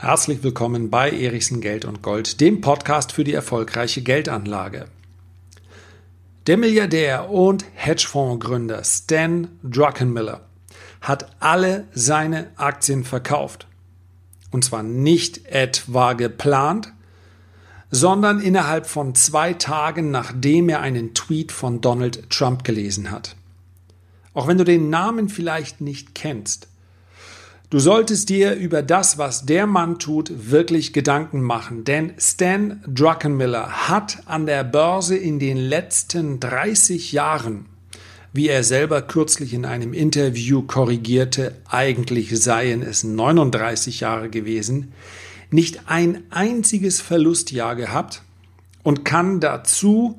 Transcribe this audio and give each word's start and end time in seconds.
Herzlich 0.00 0.44
willkommen 0.44 0.90
bei 0.90 1.10
Erichsen 1.10 1.60
Geld 1.60 1.84
und 1.84 2.02
Gold, 2.02 2.40
dem 2.40 2.60
Podcast 2.60 3.10
für 3.10 3.24
die 3.24 3.34
erfolgreiche 3.34 4.00
Geldanlage. 4.00 4.86
Der 6.46 6.56
Milliardär 6.56 7.30
und 7.30 7.64
Hedgefondsgründer 7.74 8.84
Stan 8.84 9.48
Druckenmiller 9.64 10.46
hat 11.00 11.34
alle 11.40 11.88
seine 11.94 12.52
Aktien 12.54 13.02
verkauft. 13.02 13.66
Und 14.52 14.64
zwar 14.64 14.84
nicht 14.84 15.46
etwa 15.46 16.12
geplant, 16.12 16.92
sondern 17.90 18.40
innerhalb 18.40 18.86
von 18.86 19.16
zwei 19.16 19.52
Tagen, 19.52 20.12
nachdem 20.12 20.68
er 20.68 20.80
einen 20.80 21.12
Tweet 21.12 21.50
von 21.50 21.80
Donald 21.80 22.30
Trump 22.30 22.62
gelesen 22.62 23.10
hat. 23.10 23.34
Auch 24.32 24.46
wenn 24.46 24.58
du 24.58 24.64
den 24.64 24.90
Namen 24.90 25.28
vielleicht 25.28 25.80
nicht 25.80 26.14
kennst, 26.14 26.68
Du 27.70 27.78
solltest 27.80 28.30
dir 28.30 28.54
über 28.54 28.80
das, 28.80 29.18
was 29.18 29.44
der 29.44 29.66
Mann 29.66 29.98
tut, 29.98 30.32
wirklich 30.50 30.94
Gedanken 30.94 31.42
machen, 31.42 31.84
denn 31.84 32.14
Stan 32.16 32.82
Druckenmiller 32.86 33.88
hat 33.88 34.22
an 34.24 34.46
der 34.46 34.64
Börse 34.64 35.18
in 35.18 35.38
den 35.38 35.58
letzten 35.58 36.40
30 36.40 37.12
Jahren, 37.12 37.66
wie 38.32 38.48
er 38.48 38.64
selber 38.64 39.02
kürzlich 39.02 39.52
in 39.52 39.66
einem 39.66 39.92
Interview 39.92 40.62
korrigierte, 40.62 41.56
eigentlich 41.68 42.40
seien 42.40 42.80
es 42.80 43.04
39 43.04 44.00
Jahre 44.00 44.30
gewesen, 44.30 44.94
nicht 45.50 45.90
ein 45.90 46.22
einziges 46.30 47.02
Verlustjahr 47.02 47.76
gehabt 47.76 48.22
und 48.82 49.04
kann 49.04 49.40
dazu 49.40 50.18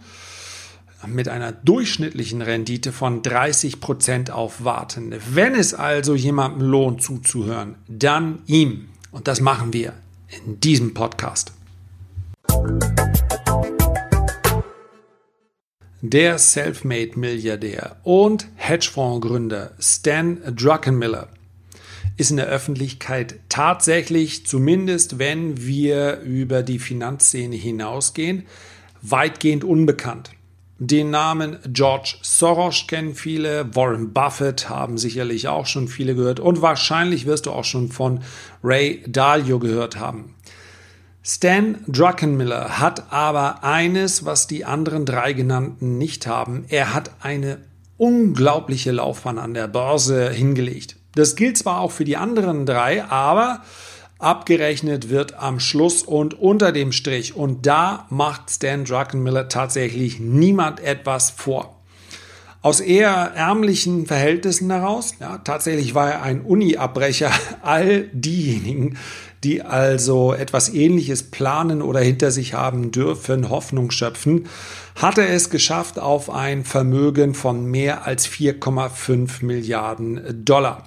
mit 1.08 1.30
einer 1.30 1.52
durchschnittlichen 1.52 2.42
Rendite 2.42 2.92
von 2.92 3.22
30 3.22 3.80
Prozent 3.80 4.32
aufwarten. 4.32 5.16
Wenn 5.34 5.56
es 5.56 5.74
also 5.74 6.16
jemandem 6.16 6.68
lohnt 6.68 7.02
zuzuhören, 7.02 7.76
dann 7.88 8.40
ihm. 8.48 8.90
Und 9.12 9.28
das 9.28 9.42
machen 9.42 9.74
wir 9.74 9.94
in 10.46 10.60
diesem 10.60 10.94
Podcast. 10.94 11.54
Der 16.02 16.38
Selfmade-Milliardär 16.38 17.98
und 18.04 18.48
Hedgefondsgründer 18.56 19.72
Stan 19.80 20.40
Druckenmiller 20.56 21.28
ist 22.16 22.32
in 22.32 22.38
der 22.38 22.48
Öffentlichkeit 22.48 23.40
tatsächlich, 23.50 24.46
zumindest 24.46 25.20
wenn 25.20 25.66
wir 25.66 26.20
über 26.20 26.64
die 26.64 26.80
Finanzszene 26.80 27.56
hinausgehen, 27.56 28.46
weitgehend 29.02 29.64
unbekannt. 29.64 30.32
Den 30.82 31.10
Namen 31.10 31.58
George 31.68 32.16
Soros 32.22 32.88
kennen 32.88 33.14
viele, 33.14 33.76
Warren 33.76 34.14
Buffett 34.14 34.70
haben 34.70 34.98
sicherlich 34.98 35.50
auch 35.50 35.66
schon 35.66 35.90
viele 35.90 36.16
gehört 36.16 36.40
und 36.40 36.62
wahrscheinlich 36.62 37.26
wirst 37.26 37.48
du 37.48 37.52
auch 37.52 37.66
schon 37.66 37.90
von 37.90 38.22
Ray 38.64 39.04
Dalio 39.06 39.60
gehört 39.60 40.00
haben. 40.00 40.36
Stan 41.22 41.80
Druckenmiller 41.86 42.80
hat 42.80 43.12
aber 43.12 43.66
eines, 43.66 44.24
was 44.24 44.48
die 44.48 44.64
anderen 44.64 45.06
drei 45.06 45.34
genannten 45.34 45.98
nicht 45.98 46.28
haben. 46.28 46.64
Er 46.70 46.94
hat 46.94 47.12
eine 47.20 47.58
unglaubliche 47.98 48.94
Laufbahn 48.94 49.38
an 49.38 49.54
der 49.54 49.68
Börse 49.68 50.30
hingelegt. 50.30 50.96
Das 51.16 51.36
gilt 51.36 51.58
zwar 51.58 51.82
auch 51.82 51.92
für 51.92 52.06
die 52.06 52.16
anderen 52.16 52.66
drei, 52.66 53.04
aber 53.04 53.64
Abgerechnet 54.20 55.10
wird 55.10 55.40
am 55.40 55.62
Schluss 55.62 56.04
und 56.04 56.34
unter 56.38 56.74
dem 56.74 56.92
Strich. 56.92 57.36
Und 57.36 57.66
da 57.66 58.06
macht 58.10 58.52
Stan 58.52 58.84
Druckenmiller 58.84 59.48
tatsächlich 59.48 60.20
niemand 60.20 60.82
etwas 60.82 61.30
vor. 61.32 61.78
Aus 62.62 62.82
eher 62.82 63.32
ärmlichen 63.36 64.06
Verhältnissen 64.06 64.70
heraus, 64.70 65.14
ja, 65.22 65.38
tatsächlich 65.38 65.96
war 65.96 66.12
er 66.12 66.22
ein 66.24 66.42
Uni-Abbrecher, 66.42 67.32
all 67.62 68.10
diejenigen, 68.12 68.98
die 69.46 69.62
also 69.62 70.34
etwas 70.34 70.68
ähnliches 70.68 71.32
planen 71.32 71.82
oder 71.82 72.02
hinter 72.02 72.32
sich 72.32 72.56
haben 72.56 72.92
dürfen, 72.92 73.50
Hoffnung 73.50 73.92
schöpfen, 73.92 74.48
hat 74.96 75.18
er 75.18 75.30
es 75.30 75.50
geschafft 75.50 75.98
auf 75.98 76.30
ein 76.30 76.66
Vermögen 76.66 77.34
von 77.34 77.64
mehr 77.66 78.06
als 78.06 78.28
4,5 78.28 79.46
Milliarden 79.46 80.44
Dollar. 80.44 80.84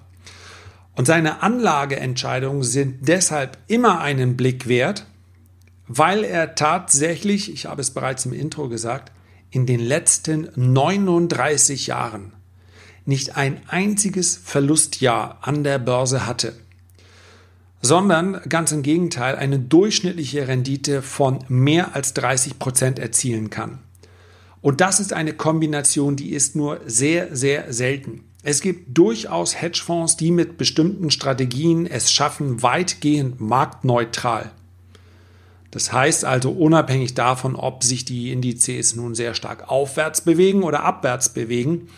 Und 1.03 1.07
seine 1.07 1.43
Anlageentscheidungen 1.43 2.63
sind 2.63 3.09
deshalb 3.09 3.59
immer 3.67 4.03
einen 4.03 4.37
Blick 4.37 4.69
wert, 4.69 5.05
weil 5.89 6.23
er 6.23 6.55
tatsächlich, 6.55 7.53
ich 7.53 7.67
habe 7.67 7.81
es 7.81 7.91
bereits 7.91 8.25
im 8.25 8.33
Intro 8.33 8.69
gesagt, 8.69 9.11
in 9.51 9.67
den 9.67 9.81
letzten 9.81 10.49
39 10.55 11.89
Jahren 11.89 12.35
nicht 13.05 13.37
ein 13.37 13.63
einziges 13.67 14.37
Verlustjahr 14.37 15.39
an 15.41 15.65
der 15.65 15.81
Börse 15.81 16.25
hatte, 16.25 16.53
sondern 17.81 18.41
ganz 18.49 18.71
im 18.71 18.85
Gegenteil 18.85 19.35
eine 19.35 19.59
durchschnittliche 19.59 20.47
Rendite 20.47 21.03
von 21.03 21.41
mehr 21.49 21.97
als 21.97 22.15
30 22.15 22.61
Prozent 22.61 23.01
erzielen 23.01 23.51
kann. 23.51 23.81
Und 24.61 24.81
das 24.81 25.01
ist 25.01 25.13
eine 25.13 25.33
Kombination, 25.33 26.15
die 26.15 26.31
ist 26.31 26.55
nur 26.55 26.81
sehr, 26.87 27.35
sehr 27.35 27.73
selten. 27.73 28.23
Es 28.45 28.61
gibt 28.61 28.99
durchaus 28.99 29.61
Hedgefonds, 29.61 30.17
die 30.17 30.33
mit 30.33 30.59
bestimmten 30.59 31.13
Strategien 31.13 31.87
es 31.87 32.11
schaffen, 32.11 32.63
weitgehend 32.63 33.41
marktneutral. 33.41 34.51
Das 35.71 35.93
heißt 35.93 36.25
also 36.25 36.51
unabhängig 36.51 37.15
davon, 37.15 37.55
ob 37.55 37.85
sich 37.85 38.05
die 38.05 38.33
Indizes 38.33 38.97
nun 38.97 39.15
sehr 39.15 39.35
stark 39.35 39.71
aufwärts 39.71 40.21
bewegen 40.21 40.65
oder 40.65 40.83
abwärts 40.83 41.31
bewegen, 41.31 41.89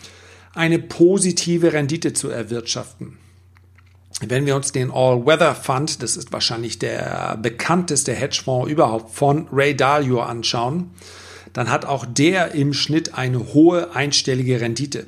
eine 0.53 0.79
positive 0.79 1.73
Rendite 1.73 2.13
zu 2.13 2.29
erwirtschaften. 2.29 3.17
Wenn 4.21 4.45
wir 4.45 4.55
uns 4.55 4.71
den 4.71 4.91
All-Weather 4.91 5.55
Fund, 5.55 6.01
das 6.01 6.15
ist 6.15 6.31
wahrscheinlich 6.31 6.79
der 6.79 7.37
bekannteste 7.41 8.13
Hedgefonds 8.13 8.71
überhaupt 8.71 9.13
von 9.13 9.47
Ray 9.51 9.75
Dalio 9.75 10.21
anschauen, 10.21 10.91
dann 11.51 11.69
hat 11.69 11.85
auch 11.85 12.05
der 12.05 12.53
im 12.53 12.73
Schnitt 12.73 13.15
eine 13.15 13.53
hohe 13.53 13.93
einstellige 13.93 14.61
Rendite. 14.61 15.07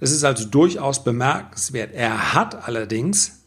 Das 0.00 0.10
ist 0.10 0.24
also 0.24 0.46
durchaus 0.46 1.04
bemerkenswert. 1.04 1.92
Er 1.94 2.34
hat 2.34 2.66
allerdings 2.66 3.42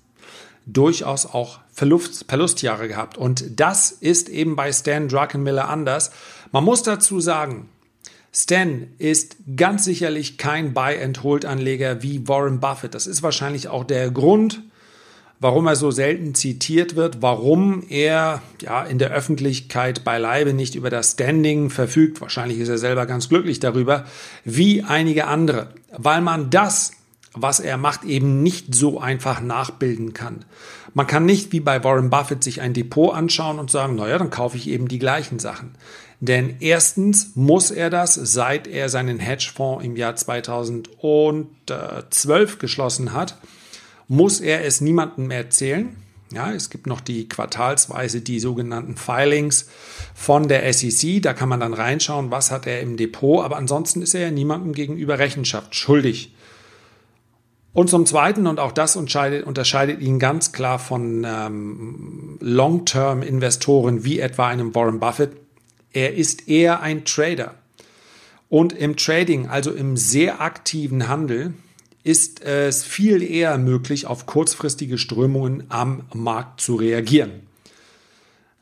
durchaus 0.65 1.25
auch 1.25 1.59
Verlust, 1.73 2.25
Verlustjahre 2.29 2.87
gehabt. 2.87 3.17
Und 3.17 3.59
das 3.59 3.91
ist 3.91 4.29
eben 4.29 4.55
bei 4.55 4.71
Stan 4.71 5.07
Druckenmiller 5.07 5.67
anders. 5.67 6.11
Man 6.51 6.63
muss 6.63 6.83
dazu 6.83 7.19
sagen, 7.19 7.69
Stan 8.31 8.87
ist 8.97 9.35
ganz 9.55 9.83
sicherlich 9.83 10.37
kein 10.37 10.73
Buy-and-Hold-Anleger 10.73 12.01
wie 12.01 12.27
Warren 12.27 12.59
Buffett. 12.59 12.95
Das 12.95 13.07
ist 13.07 13.23
wahrscheinlich 13.23 13.67
auch 13.67 13.83
der 13.83 14.09
Grund, 14.11 14.61
warum 15.43 15.67
er 15.67 15.75
so 15.75 15.91
selten 15.91 16.33
zitiert 16.33 16.95
wird, 16.95 17.21
warum 17.21 17.83
er 17.89 18.41
ja 18.61 18.83
in 18.83 18.97
der 18.97 19.11
Öffentlichkeit 19.11 20.05
beileibe 20.05 20.53
nicht 20.53 20.75
über 20.75 20.89
das 20.89 21.11
Standing 21.11 21.69
verfügt. 21.69 22.21
Wahrscheinlich 22.21 22.59
ist 22.59 22.69
er 22.69 22.77
selber 22.77 23.05
ganz 23.05 23.27
glücklich 23.27 23.59
darüber, 23.59 24.05
wie 24.45 24.83
einige 24.83 25.27
andere, 25.27 25.67
weil 25.97 26.21
man 26.21 26.49
das, 26.49 26.93
was 27.33 27.59
er 27.59 27.75
macht, 27.75 28.05
eben 28.05 28.41
nicht 28.41 28.73
so 28.73 29.01
einfach 29.01 29.41
nachbilden 29.41 30.13
kann. 30.13 30.45
Man 30.93 31.07
kann 31.07 31.25
nicht 31.25 31.51
wie 31.51 31.59
bei 31.59 31.83
Warren 31.83 32.09
Buffett 32.09 32.41
sich 32.41 32.61
ein 32.61 32.73
Depot 32.73 33.13
anschauen 33.13 33.59
und 33.59 33.69
sagen, 33.69 33.95
naja, 33.95 34.17
dann 34.17 34.29
kaufe 34.29 34.55
ich 34.55 34.69
eben 34.69 34.87
die 34.87 34.99
gleichen 34.99 35.39
Sachen. 35.39 35.71
Denn 36.21 36.55
erstens 36.61 37.35
muss 37.35 37.69
er 37.69 37.89
das, 37.89 38.13
seit 38.13 38.65
er 38.65 38.87
seinen 38.87 39.19
Hedgefonds 39.19 39.83
im 39.83 39.97
Jahr 39.97 40.15
2012 40.15 42.59
geschlossen 42.59 43.11
hat, 43.11 43.35
muss 44.07 44.39
er 44.39 44.65
es 44.65 44.81
niemandem 44.81 45.31
erzählen. 45.31 45.95
Ja, 46.33 46.51
es 46.51 46.71
gibt 46.71 46.87
noch 46.87 46.99
die 46.99 47.29
quartalsweise 47.29 48.21
die 48.21 48.39
sogenannten 48.39 48.95
Filings 48.97 49.69
von 50.15 50.47
der 50.47 50.71
SEC. 50.73 51.21
Da 51.21 51.33
kann 51.33 51.47
man 51.47 51.59
dann 51.59 51.75
reinschauen, 51.75 52.31
was 52.31 52.49
hat 52.49 52.65
er 52.65 52.81
im 52.81 52.97
Depot. 52.97 53.45
Aber 53.45 53.57
ansonsten 53.57 54.01
ist 54.01 54.15
er 54.15 54.21
ja 54.21 54.31
niemandem 54.31 54.73
gegenüber 54.73 55.19
Rechenschaft 55.19 55.75
schuldig. 55.75 56.33
Und 57.73 57.89
zum 57.89 58.05
Zweiten, 58.05 58.45
und 58.45 58.59
auch 58.59 58.71
das 58.71 58.95
unterscheidet, 58.95 60.01
ihn 60.01 60.19
ganz 60.19 60.51
klar 60.51 60.77
von 60.77 61.23
ähm, 61.27 62.37
Long-Term-Investoren 62.39 64.03
wie 64.03 64.19
etwa 64.19 64.47
einem 64.47 64.75
Warren 64.75 64.99
Buffett, 64.99 65.31
er 65.91 66.13
ist 66.13 66.47
eher 66.47 66.81
ein 66.81 67.03
Trader. 67.05 67.55
Und 68.49 68.73
im 68.73 68.95
Trading, 68.95 69.47
also 69.47 69.71
im 69.71 69.97
sehr 69.97 70.39
aktiven 70.39 71.07
Handel, 71.07 71.53
ist 72.03 72.41
es 72.41 72.83
viel 72.83 73.23
eher 73.23 73.57
möglich, 73.57 74.07
auf 74.07 74.25
kurzfristige 74.25 74.97
Strömungen 74.97 75.63
am 75.69 76.03
Markt 76.13 76.61
zu 76.61 76.75
reagieren. 76.75 77.47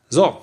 So, 0.08 0.42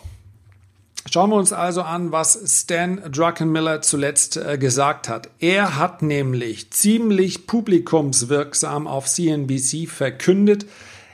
Schauen 1.11 1.31
wir 1.31 1.37
uns 1.37 1.53
also 1.53 1.81
an, 1.81 2.11
was 2.11 2.39
Stan 2.45 3.01
Druckenmiller 3.11 3.81
zuletzt 3.81 4.37
äh, 4.37 4.59
gesagt 4.59 5.09
hat. 5.09 5.29
Er 5.39 5.77
hat 5.77 6.03
nämlich 6.03 6.69
ziemlich 6.69 7.47
publikumswirksam 7.47 8.85
auf 8.85 9.07
CNBC 9.07 9.87
verkündet, 9.87 10.67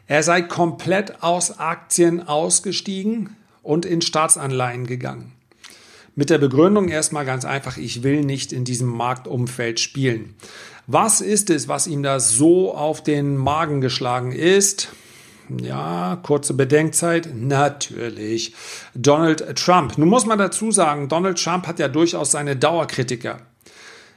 er 0.07 0.21
sei 0.21 0.41
komplett 0.41 1.23
aus 1.23 1.59
Aktien 1.59 2.27
ausgestiegen 2.27 3.37
und 3.63 3.85
in 3.85 4.01
Staatsanleihen 4.01 4.85
gegangen. 4.85 5.31
Mit 6.13 6.29
der 6.29 6.37
Begründung 6.37 6.89
erstmal 6.89 7.25
ganz 7.25 7.45
einfach, 7.45 7.77
ich 7.77 8.03
will 8.03 8.21
nicht 8.21 8.53
in 8.53 8.65
diesem 8.65 8.87
Marktumfeld 8.87 9.79
spielen. 9.79 10.35
Was 10.87 11.21
ist 11.21 11.49
es, 11.49 11.67
was 11.67 11.87
ihm 11.87 12.03
da 12.03 12.19
so 12.19 12.75
auf 12.75 13.01
den 13.01 13.37
Magen 13.37 13.81
geschlagen 13.81 14.31
ist? 14.31 14.89
Ja, 15.49 16.19
kurze 16.21 16.53
Bedenkzeit. 16.53 17.29
Natürlich. 17.35 18.53
Donald 18.93 19.55
Trump. 19.57 19.97
Nun 19.97 20.09
muss 20.09 20.25
man 20.25 20.37
dazu 20.37 20.71
sagen, 20.71 21.07
Donald 21.07 21.43
Trump 21.43 21.67
hat 21.67 21.79
ja 21.79 21.87
durchaus 21.87 22.31
seine 22.31 22.55
Dauerkritiker. 22.55 23.39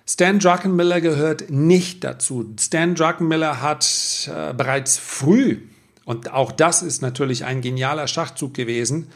Stan 0.07 0.39
Druckenmiller 0.39 1.03
gehört 1.03 1.51
nicht 1.51 2.03
dazu. 2.03 2.55
Stan 2.59 2.95
Druckenmiller 2.95 3.61
hat 3.61 4.31
äh, 4.35 4.55
bereits 4.55 4.97
früh, 4.97 5.59
und 6.07 6.33
auch 6.33 6.51
das 6.51 6.81
ist 6.81 7.03
natürlich 7.03 7.45
ein 7.45 7.61
genialer 7.61 8.09
Schachzug 8.09 8.55
gewesen, 8.55 9.09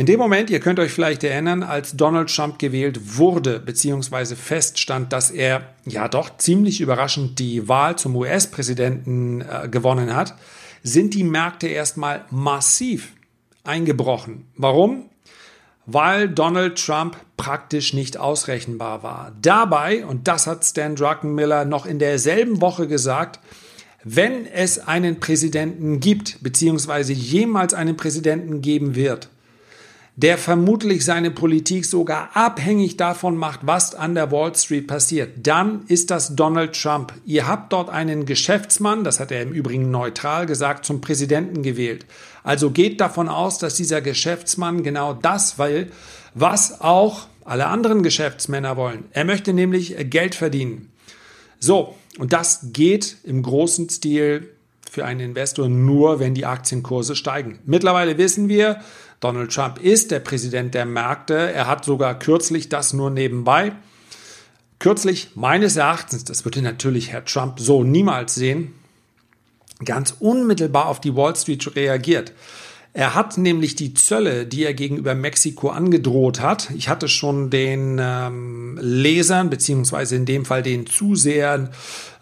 in 0.00 0.06
dem 0.06 0.18
Moment, 0.18 0.48
ihr 0.48 0.60
könnt 0.60 0.78
euch 0.78 0.92
vielleicht 0.92 1.24
erinnern, 1.24 1.62
als 1.62 1.94
Donald 1.94 2.34
Trump 2.34 2.58
gewählt 2.58 3.18
wurde, 3.18 3.60
beziehungsweise 3.60 4.34
feststand, 4.34 5.12
dass 5.12 5.30
er 5.30 5.74
ja 5.84 6.08
doch 6.08 6.38
ziemlich 6.38 6.80
überraschend 6.80 7.38
die 7.38 7.68
Wahl 7.68 7.96
zum 7.96 8.16
US-Präsidenten 8.16 9.42
äh, 9.42 9.68
gewonnen 9.68 10.16
hat, 10.16 10.36
sind 10.82 11.12
die 11.12 11.22
Märkte 11.22 11.68
erstmal 11.68 12.24
massiv 12.30 13.12
eingebrochen. 13.62 14.46
Warum? 14.56 15.04
weil 15.92 16.28
Donald 16.28 16.78
Trump 16.78 17.16
praktisch 17.36 17.94
nicht 17.94 18.16
ausrechenbar 18.16 19.02
war. 19.02 19.32
Dabei, 19.42 20.06
und 20.06 20.28
das 20.28 20.46
hat 20.46 20.64
Stan 20.64 20.94
Druckenmiller 20.94 21.64
noch 21.64 21.84
in 21.84 21.98
derselben 21.98 22.60
Woche 22.60 22.86
gesagt, 22.86 23.40
wenn 24.04 24.46
es 24.46 24.78
einen 24.78 25.18
Präsidenten 25.18 25.98
gibt, 25.98 26.42
beziehungsweise 26.44 27.12
jemals 27.12 27.74
einen 27.74 27.96
Präsidenten 27.96 28.62
geben 28.62 28.94
wird, 28.94 29.30
der 30.22 30.36
vermutlich 30.36 31.02
seine 31.02 31.30
Politik 31.30 31.86
sogar 31.86 32.30
abhängig 32.34 32.98
davon 32.98 33.36
macht, 33.36 33.60
was 33.62 33.94
an 33.94 34.14
der 34.14 34.30
Wall 34.30 34.54
Street 34.54 34.86
passiert, 34.86 35.46
dann 35.46 35.84
ist 35.86 36.10
das 36.10 36.36
Donald 36.36 36.78
Trump. 36.80 37.14
Ihr 37.24 37.48
habt 37.48 37.72
dort 37.72 37.88
einen 37.88 38.26
Geschäftsmann, 38.26 39.02
das 39.02 39.18
hat 39.18 39.32
er 39.32 39.40
im 39.40 39.52
Übrigen 39.52 39.90
neutral 39.90 40.44
gesagt, 40.44 40.84
zum 40.84 41.00
Präsidenten 41.00 41.62
gewählt. 41.62 42.04
Also 42.42 42.70
geht 42.70 43.00
davon 43.00 43.30
aus, 43.30 43.56
dass 43.58 43.76
dieser 43.76 44.02
Geschäftsmann 44.02 44.82
genau 44.82 45.14
das 45.14 45.58
will, 45.58 45.90
was 46.34 46.82
auch 46.82 47.26
alle 47.46 47.68
anderen 47.68 48.02
Geschäftsmänner 48.02 48.76
wollen. 48.76 49.04
Er 49.12 49.24
möchte 49.24 49.54
nämlich 49.54 49.96
Geld 50.10 50.34
verdienen. 50.34 50.92
So, 51.58 51.94
und 52.18 52.34
das 52.34 52.72
geht 52.74 53.16
im 53.24 53.42
großen 53.42 53.88
Stil 53.88 54.50
für 54.90 55.06
einen 55.06 55.20
Investor 55.20 55.68
nur, 55.68 56.20
wenn 56.20 56.34
die 56.34 56.44
Aktienkurse 56.44 57.16
steigen. 57.16 57.58
Mittlerweile 57.64 58.18
wissen 58.18 58.48
wir, 58.48 58.80
Donald 59.20 59.52
Trump 59.52 59.78
ist 59.78 60.10
der 60.10 60.20
Präsident 60.20 60.74
der 60.74 60.86
Märkte. 60.86 61.34
Er 61.34 61.66
hat 61.66 61.84
sogar 61.84 62.18
kürzlich 62.18 62.68
das 62.70 62.92
nur 62.92 63.10
nebenbei. 63.10 63.72
Kürzlich, 64.78 65.32
meines 65.34 65.76
Erachtens, 65.76 66.24
das 66.24 66.46
würde 66.46 66.62
natürlich 66.62 67.12
Herr 67.12 67.26
Trump 67.26 67.60
so 67.60 67.84
niemals 67.84 68.34
sehen, 68.34 68.72
ganz 69.84 70.16
unmittelbar 70.18 70.86
auf 70.86 71.02
die 71.02 71.14
Wall 71.14 71.36
Street 71.36 71.76
reagiert. 71.76 72.32
Er 72.92 73.14
hat 73.14 73.38
nämlich 73.38 73.76
die 73.76 73.94
Zölle, 73.94 74.46
die 74.46 74.64
er 74.64 74.74
gegenüber 74.74 75.14
Mexiko 75.14 75.68
angedroht 75.68 76.40
hat. 76.40 76.70
Ich 76.70 76.88
hatte 76.88 77.08
schon 77.08 77.50
den 77.50 77.98
ähm, 78.00 78.78
Lesern, 78.82 79.48
beziehungsweise 79.48 80.16
in 80.16 80.24
dem 80.24 80.44
Fall 80.44 80.62
den 80.62 80.86
Zusehern 80.86 81.68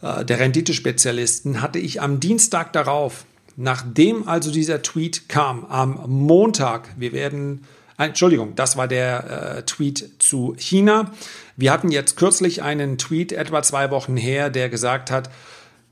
äh, 0.02 0.26
der 0.26 0.40
Renditespezialisten, 0.40 1.62
hatte 1.62 1.78
ich 1.78 2.02
am 2.02 2.20
Dienstag 2.20 2.74
darauf 2.74 3.24
Nachdem 3.60 4.28
also 4.28 4.52
dieser 4.52 4.82
Tweet 4.82 5.28
kam 5.28 5.64
am 5.64 6.00
Montag, 6.06 6.90
wir 6.96 7.12
werden, 7.12 7.64
Entschuldigung, 7.96 8.54
das 8.54 8.76
war 8.76 8.86
der 8.86 9.56
äh, 9.56 9.62
Tweet 9.64 10.22
zu 10.22 10.54
China. 10.56 11.10
Wir 11.56 11.72
hatten 11.72 11.90
jetzt 11.90 12.16
kürzlich 12.16 12.62
einen 12.62 12.98
Tweet, 12.98 13.32
etwa 13.32 13.60
zwei 13.64 13.90
Wochen 13.90 14.16
her, 14.16 14.48
der 14.48 14.68
gesagt 14.68 15.10
hat, 15.10 15.28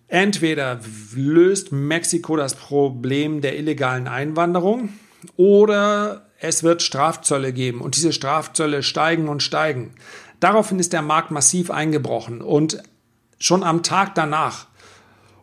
entweder 0.07 0.79
löst 1.13 1.73
Mexiko 1.73 2.37
das 2.37 2.55
Problem 2.55 3.41
der 3.41 3.59
illegalen 3.59 4.07
Einwanderung 4.07 4.91
oder 5.35 6.29
es 6.39 6.63
wird 6.63 6.83
Strafzölle 6.83 7.53
geben 7.53 7.81
und 7.81 7.97
diese 7.97 8.13
Strafzölle 8.13 8.85
steigen 8.85 9.29
und 9.29 9.43
steigen. 9.43 9.93
Daraufhin 10.39 10.79
ist 10.79 10.93
der 10.93 11.03
Markt 11.03 11.33
massiv 11.33 11.73
eingebrochen 11.73 12.43
und 12.43 12.81
schon 13.41 13.65
am 13.65 13.83
Tag 13.83 14.15
danach, 14.15 14.69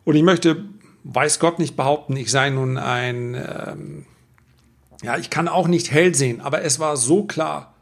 und 0.04 0.16
ich 0.16 0.22
möchte 0.22 0.64
weiß 1.04 1.38
Gott 1.38 1.58
nicht 1.58 1.76
behaupten, 1.76 2.16
ich 2.16 2.30
sei 2.30 2.50
nun 2.50 2.78
ein, 2.78 3.34
ähm, 3.34 4.06
ja, 5.02 5.18
ich 5.18 5.30
kann 5.30 5.48
auch 5.48 5.68
nicht 5.68 5.90
hell 5.90 6.14
sehen, 6.14 6.40
aber 6.40 6.62
es 6.62 6.78
war 6.78 6.96
so 6.96 7.24
klar, 7.24 7.74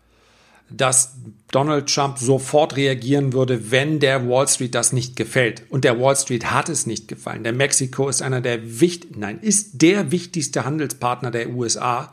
dass 0.77 1.15
Donald 1.51 1.93
Trump 1.93 2.19
sofort 2.19 2.77
reagieren 2.77 3.33
würde, 3.33 3.71
wenn 3.71 4.01
der 4.01 4.29
Wall 4.29 4.49
Street 4.49 4.75
das 4.75 4.93
nicht 4.93 5.17
gefällt. 5.17 5.65
Und 5.71 5.85
der 5.85 6.01
Wall 6.01 6.17
Street 6.17 6.51
hat 6.51 6.69
es 6.69 6.87
nicht 6.87 7.09
gefallen. 7.09 7.45
Der 7.45 7.53
Mexiko 7.53 8.09
ist 8.09 8.23
einer 8.23 8.41
der 8.41 8.81
wichtig, 8.81 9.17
nein, 9.17 9.39
ist 9.41 9.83
der 9.83 10.11
wichtigste 10.11 10.65
Handelspartner 10.65 11.31
der 11.31 11.51
USA. 11.51 12.13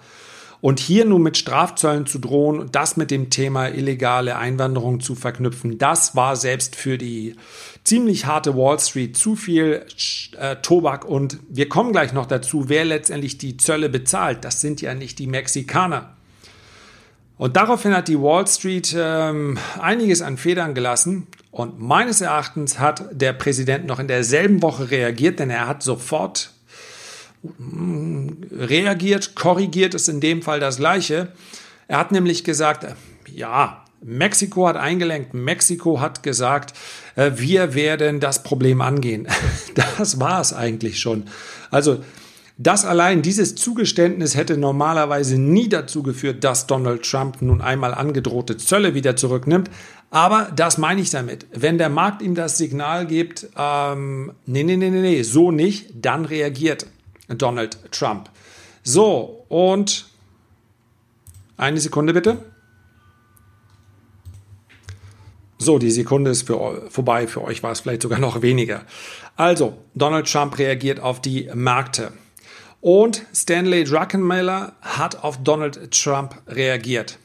Und 0.61 0.81
hier 0.81 1.05
nun 1.05 1.23
mit 1.23 1.37
Strafzöllen 1.37 2.05
zu 2.05 2.19
drohen 2.19 2.59
und 2.59 2.75
das 2.75 2.97
mit 2.97 3.11
dem 3.11 3.29
Thema 3.29 3.69
illegale 3.69 4.35
Einwanderung 4.35 4.99
zu 4.99 5.15
verknüpfen, 5.15 5.77
das 5.77 6.17
war 6.17 6.35
selbst 6.35 6.75
für 6.75 6.97
die 6.97 7.35
ziemlich 7.89 8.25
harte 8.25 8.55
Wall 8.55 8.79
Street 8.79 9.17
zu 9.17 9.35
viel 9.35 9.83
äh, 10.37 10.55
Tobak. 10.57 11.05
Und 11.05 11.39
wir 11.49 11.67
kommen 11.67 11.91
gleich 11.91 12.13
noch 12.13 12.27
dazu, 12.27 12.69
wer 12.69 12.85
letztendlich 12.85 13.39
die 13.39 13.57
Zölle 13.57 13.89
bezahlt. 13.89 14.45
Das 14.45 14.61
sind 14.61 14.81
ja 14.81 14.93
nicht 14.93 15.17
die 15.17 15.27
Mexikaner. 15.27 16.15
Und 17.37 17.55
daraufhin 17.55 17.95
hat 17.95 18.07
die 18.07 18.19
Wall 18.19 18.45
Street 18.47 18.95
ähm, 18.97 19.57
einiges 19.79 20.21
an 20.21 20.37
Federn 20.37 20.75
gelassen. 20.75 21.27
Und 21.51 21.79
meines 21.79 22.21
Erachtens 22.21 22.79
hat 22.79 23.05
der 23.11 23.33
Präsident 23.33 23.87
noch 23.87 23.99
in 23.99 24.07
derselben 24.07 24.61
Woche 24.61 24.91
reagiert, 24.91 25.39
denn 25.39 25.49
er 25.49 25.67
hat 25.67 25.81
sofort 25.81 26.51
reagiert, 28.51 29.33
korrigiert 29.33 29.93
ist 29.93 30.09
in 30.09 30.19
dem 30.19 30.41
Fall 30.41 30.59
das 30.59 30.77
Gleiche. 30.77 31.31
Er 31.87 31.97
hat 31.97 32.11
nämlich 32.11 32.43
gesagt, 32.43 32.85
ja, 33.33 33.78
Mexiko 34.01 34.67
hat 34.67 34.77
eingelenkt, 34.77 35.33
Mexiko 35.33 35.99
hat 35.99 36.23
gesagt, 36.23 36.73
äh, 37.15 37.31
wir 37.35 37.73
werden 37.73 38.19
das 38.19 38.43
Problem 38.43 38.81
angehen. 38.81 39.27
Das 39.97 40.19
war 40.19 40.39
es 40.41 40.53
eigentlich 40.53 40.99
schon. 40.99 41.25
Also 41.71 41.99
das 42.57 42.83
allein, 42.83 43.21
dieses 43.21 43.55
Zugeständnis 43.55 44.35
hätte 44.35 44.57
normalerweise 44.57 45.37
nie 45.37 45.69
dazu 45.69 46.03
geführt, 46.03 46.43
dass 46.43 46.67
Donald 46.67 47.03
Trump 47.03 47.41
nun 47.41 47.61
einmal 47.61 47.93
angedrohte 47.93 48.57
Zölle 48.57 48.93
wieder 48.93 49.15
zurücknimmt. 49.15 49.69
Aber 50.11 50.51
das 50.55 50.77
meine 50.77 50.99
ich 50.99 51.09
damit. 51.09 51.47
Wenn 51.53 51.77
der 51.77 51.87
Markt 51.87 52.21
ihm 52.21 52.35
das 52.35 52.57
Signal 52.57 53.05
gibt, 53.07 53.47
ähm, 53.57 54.33
nee, 54.45 54.63
nee, 54.63 54.75
nee, 54.75 54.89
nee, 54.89 55.21
so 55.23 55.51
nicht, 55.51 55.91
dann 55.93 56.25
reagiert 56.25 56.85
Donald 57.29 57.77
Trump. 57.91 58.29
So, 58.83 59.45
und 59.47 60.09
eine 61.55 61.79
Sekunde 61.79 62.13
bitte. 62.13 62.43
So, 65.59 65.77
die 65.77 65.91
Sekunde 65.91 66.31
ist 66.31 66.47
für, 66.47 66.87
vorbei. 66.89 67.27
Für 67.27 67.43
euch 67.43 67.61
war 67.63 67.71
es 67.71 67.81
vielleicht 67.81 68.01
sogar 68.01 68.19
noch 68.19 68.41
weniger. 68.41 68.83
Also, 69.35 69.77
Donald 69.93 70.31
Trump 70.31 70.57
reagiert 70.57 71.01
auf 71.01 71.21
die 71.21 71.49
Märkte. 71.53 72.13
Und 72.81 73.25
Stanley 73.35 73.83
Druckenmiller 73.83 74.73
hat 74.81 75.23
auf 75.23 75.43
Donald 75.43 75.91
Trump 75.91 76.35
reagiert. 76.47 77.19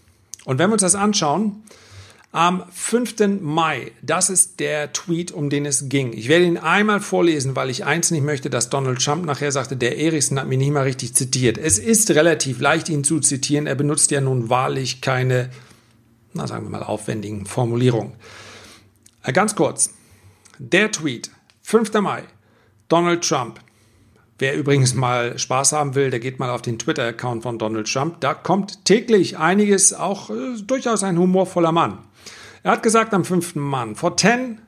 Und 0.44 0.58
wenn 0.58 0.68
wir 0.68 0.74
uns 0.74 0.82
das 0.82 0.96
anschauen, 0.96 1.62
am 2.34 2.64
5. 2.72 3.40
Mai. 3.40 3.92
Das 4.02 4.28
ist 4.28 4.58
der 4.58 4.92
Tweet, 4.92 5.30
um 5.30 5.50
den 5.50 5.64
es 5.64 5.88
ging. 5.88 6.12
Ich 6.12 6.28
werde 6.28 6.44
ihn 6.44 6.58
einmal 6.58 6.98
vorlesen, 6.98 7.54
weil 7.54 7.70
ich 7.70 7.84
eins 7.84 8.10
nicht 8.10 8.24
möchte, 8.24 8.50
dass 8.50 8.70
Donald 8.70 9.00
Trump 9.00 9.24
nachher 9.24 9.52
sagte, 9.52 9.76
der 9.76 10.00
Erichsen 10.00 10.40
hat 10.40 10.48
mich 10.48 10.58
nicht 10.58 10.72
mal 10.72 10.82
richtig 10.82 11.14
zitiert. 11.14 11.58
Es 11.58 11.78
ist 11.78 12.10
relativ 12.10 12.60
leicht, 12.60 12.88
ihn 12.88 13.04
zu 13.04 13.20
zitieren. 13.20 13.68
Er 13.68 13.76
benutzt 13.76 14.10
ja 14.10 14.20
nun 14.20 14.50
wahrlich 14.50 15.00
keine, 15.00 15.48
na 16.34 16.46
sagen 16.46 16.64
wir 16.64 16.70
mal, 16.70 16.82
aufwendigen 16.82 17.46
Formulierungen. 17.46 18.14
Äh, 19.22 19.32
ganz 19.32 19.54
kurz. 19.54 19.94
Der 20.58 20.92
Tweet, 20.92 21.30
5. 21.62 21.92
Mai. 22.00 22.24
Donald 22.88 23.26
Trump. 23.26 23.60
Wer 24.38 24.56
übrigens 24.56 24.94
mal 24.94 25.38
Spaß 25.38 25.72
haben 25.72 25.94
will, 25.94 26.10
der 26.10 26.20
geht 26.20 26.38
mal 26.38 26.50
auf 26.50 26.62
den 26.62 26.78
Twitter-Account 26.78 27.44
von 27.44 27.58
Donald 27.58 27.90
Trump. 27.90 28.20
Da 28.20 28.34
kommt 28.34 28.84
täglich 28.84 29.38
einiges, 29.38 29.94
auch 29.94 30.28
äh, 30.30 30.60
durchaus 30.62 31.02
ein 31.02 31.18
humorvoller 31.18 31.72
Mann. 31.72 31.98
Er 32.62 32.72
hat 32.72 32.82
gesagt 32.82 33.14
am 33.14 33.24
5. 33.24 33.54
Mann, 33.54 33.94
for 33.94 34.16
10, 34.16 34.60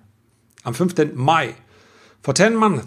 am 0.62 0.74
5. 0.74 1.14
Mai, 1.14 1.54
for 2.22 2.34
10 2.34 2.54
months, 2.54 2.86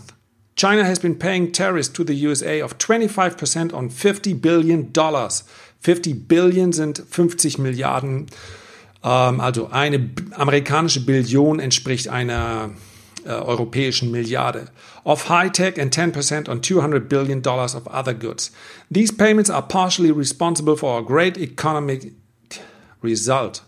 China 0.55 0.83
has 0.83 0.99
been 0.99 1.17
paying 1.17 1.53
tariffs 1.53 1.91
to 1.91 2.03
the 2.03 2.25
USA 2.27 2.61
of 2.61 2.77
25% 2.77 3.73
on 3.73 3.89
50 3.89 4.33
billion 4.33 4.91
dollars. 4.91 5.45
50 5.79 6.27
Billion 6.27 6.73
sind 6.73 7.01
50 7.09 7.57
Milliarden, 7.59 8.27
ähm, 9.03 9.39
also 9.39 9.69
eine 9.71 10.09
amerikanische 10.35 11.05
Billion 11.05 11.59
entspricht 11.59 12.07
einer 12.07 12.71
äh, 13.25 13.29
europäischen 13.29 14.11
Milliarde. 14.11 14.67
Of 15.03 15.29
high-tech 15.29 15.79
and 15.79 15.95
10% 15.95 16.49
on 16.49 16.61
200 16.61 17.09
billion 17.09 17.41
dollars 17.41 17.75
of 17.75 17.87
other 17.87 18.13
goods. 18.13 18.51
These 18.91 19.13
payments 19.13 19.49
are 19.49 19.61
partially 19.61 20.11
responsible 20.11 20.75
for 20.75 20.99
a 20.99 21.03
great 21.03 21.37
economic 21.37 22.11
result. 23.01 23.63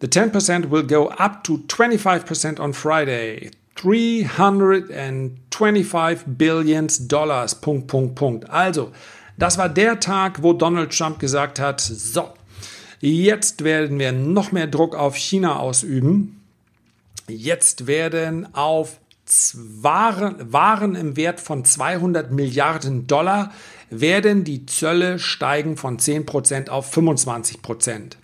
The 0.00 0.06
10% 0.06 0.70
will 0.70 0.84
go 0.84 1.08
up 1.08 1.42
to 1.44 1.58
25% 1.66 2.60
on 2.60 2.72
Friday. 2.72 3.50
325 3.74 6.24
Billions 6.26 7.08
Dollars. 7.08 7.54
Punkt, 7.54 7.88
Punkt, 7.88 8.14
Punkt. 8.14 8.48
Also, 8.50 8.92
das 9.36 9.58
war 9.58 9.68
der 9.68 10.00
Tag, 10.00 10.42
wo 10.42 10.52
Donald 10.52 10.96
Trump 10.96 11.18
gesagt 11.20 11.60
hat, 11.60 11.80
so, 11.80 12.32
jetzt 13.00 13.64
werden 13.64 13.98
wir 13.98 14.12
noch 14.12 14.52
mehr 14.52 14.66
Druck 14.66 14.94
auf 14.94 15.16
China 15.16 15.58
ausüben. 15.58 16.42
Jetzt 17.28 17.86
werden 17.86 18.54
auf 18.54 18.98
Waren, 19.54 20.52
Waren 20.52 20.94
im 20.94 21.16
Wert 21.16 21.40
von 21.40 21.64
200 21.64 22.32
Milliarden 22.32 23.06
Dollar 23.06 23.52
werden 23.90 24.44
die 24.44 24.66
Zölle 24.66 25.18
steigen 25.18 25.76
von 25.76 25.98
10% 25.98 26.68
auf 26.70 26.94
25%. 26.96 28.16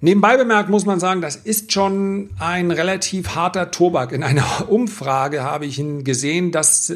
Nebenbei 0.00 0.36
bemerkt 0.36 0.68
muss 0.68 0.84
man 0.84 1.00
sagen, 1.00 1.22
das 1.22 1.36
ist 1.36 1.72
schon 1.72 2.30
ein 2.38 2.70
relativ 2.70 3.34
harter 3.36 3.70
Tobak. 3.70 4.12
In 4.12 4.22
einer 4.22 4.68
Umfrage 4.68 5.42
habe 5.42 5.64
ich 5.64 5.82
gesehen, 6.04 6.52
dass 6.52 6.94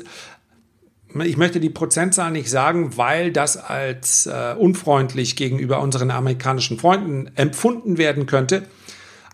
ich 1.24 1.36
möchte 1.36 1.58
die 1.58 1.70
Prozentzahl 1.70 2.30
nicht 2.30 2.50
sagen, 2.50 2.96
weil 2.96 3.32
das 3.32 3.56
als 3.56 4.26
äh, 4.26 4.54
unfreundlich 4.58 5.36
gegenüber 5.36 5.80
unseren 5.80 6.10
amerikanischen 6.10 6.78
Freunden 6.78 7.30
empfunden 7.34 7.96
werden 7.98 8.26
könnte. 8.26 8.64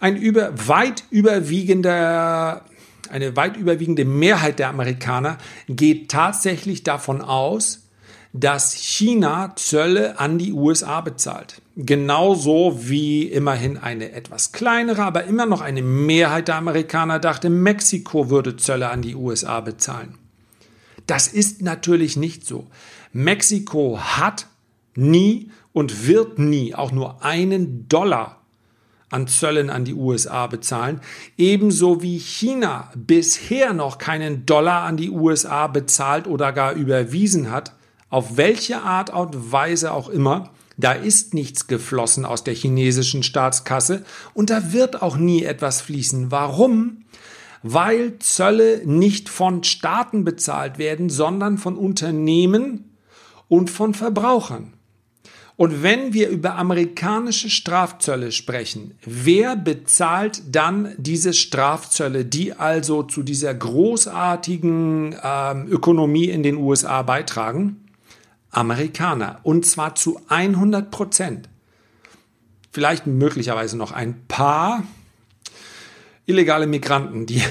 Ein 0.00 0.16
über, 0.16 0.52
weit 0.69 1.04
überwiegender, 1.11 2.62
eine 3.11 3.37
weit 3.37 3.57
überwiegende 3.57 4.04
Mehrheit 4.04 4.59
der 4.59 4.69
Amerikaner 4.69 5.38
geht 5.69 6.11
tatsächlich 6.11 6.85
davon 6.85 7.21
aus, 7.21 7.81
dass 8.33 8.73
China 8.75 9.52
Zölle 9.57 10.19
an 10.19 10.38
die 10.38 10.52
USA 10.52 11.00
bezahlt. 11.00 11.62
Genauso 11.76 12.81
wie 12.88 13.25
immerhin 13.25 13.78
eine 13.78 14.12
etwas 14.12 14.52
kleinere, 14.52 15.02
aber 15.02 15.25
immer 15.25 15.47
noch 15.47 15.61
eine 15.61 15.83
Mehrheit 15.83 16.49
der 16.49 16.57
Amerikaner 16.57 17.21
dachte, 17.21 17.49
Mexiko 17.49 18.31
würde 18.31 18.57
Zölle 18.57 18.90
an 18.90 19.02
die 19.02 19.14
USA 19.14 19.61
bezahlen. 19.61 20.19
Das 21.06 21.26
ist 21.26 21.62
natürlich 21.62 22.16
nicht 22.16 22.46
so. 22.46 22.66
Mexiko 23.12 23.99
hat 23.99 24.46
nie 24.94 25.50
und 25.73 26.06
wird 26.06 26.38
nie 26.38 26.75
auch 26.75 26.92
nur 26.92 27.25
einen 27.25 27.88
Dollar 27.88 28.40
an 29.11 29.28
Zöllen 29.28 29.70
an 29.70 29.84
die 29.84 29.94
USA 29.94 30.46
bezahlen, 30.49 31.00
ebenso 31.37 32.02
wie 32.02 32.18
China 32.18 32.90
bisher 32.96 33.73
noch 33.73 33.99
keinen 33.99 34.44
Dollar 34.44 34.82
an 34.82 34.96
die 34.96 35.11
USA 35.11 35.68
bezahlt 35.68 36.26
oder 36.26 36.52
gar 36.52 36.73
überwiesen 36.73 37.50
hat, 37.50 37.75
auf 38.11 38.37
welche 38.37 38.82
Art 38.82 39.11
und 39.11 39.52
Weise 39.52 39.92
auch 39.92 40.08
immer, 40.08 40.50
da 40.76 40.92
ist 40.92 41.34
nichts 41.34 41.68
geflossen 41.68 42.25
aus 42.25 42.42
der 42.42 42.54
chinesischen 42.54 43.23
Staatskasse 43.23 44.04
und 44.34 44.50
da 44.50 44.73
wird 44.73 45.02
auch 45.02 45.16
nie 45.16 45.44
etwas 45.44 45.80
fließen. 45.80 46.32
Warum? 46.32 47.04
Weil 47.66 48.18
Zölle 48.18 48.83
nicht 48.85 49.30
von 49.30 49.64
Staaten 49.64 50.23
bezahlt 50.23 50.76
werden, 50.76 51.09
sondern 51.09 51.56
von 51.56 51.76
Unternehmen 51.78 52.97
und 53.49 53.71
von 53.71 53.94
Verbrauchern. 53.94 54.75
Und 55.56 55.83
wenn 55.83 56.12
wir 56.12 56.28
über 56.28 56.56
amerikanische 56.56 57.49
Strafzölle 57.49 58.33
sprechen, 58.33 58.99
wer 59.04 59.56
bezahlt 59.56 60.42
dann 60.54 60.92
diese 60.99 61.33
Strafzölle, 61.33 62.26
die 62.26 62.52
also 62.52 63.02
zu 63.04 63.23
dieser 63.23 63.54
großartigen 63.54 65.12
äh, 65.14 65.61
Ökonomie 65.68 66.28
in 66.28 66.42
den 66.42 66.56
USA 66.56 67.02
beitragen? 67.02 67.88
Amerikaner. 68.50 69.40
Und 69.42 69.64
zwar 69.64 69.94
zu 69.94 70.21
100 70.28 70.90
Prozent. 70.90 71.49
Vielleicht 72.71 73.06
möglicherweise 73.06 73.76
noch 73.78 73.92
ein 73.92 74.26
paar 74.26 74.83
illegale 76.26 76.66
Migranten, 76.66 77.26
die, 77.26 77.43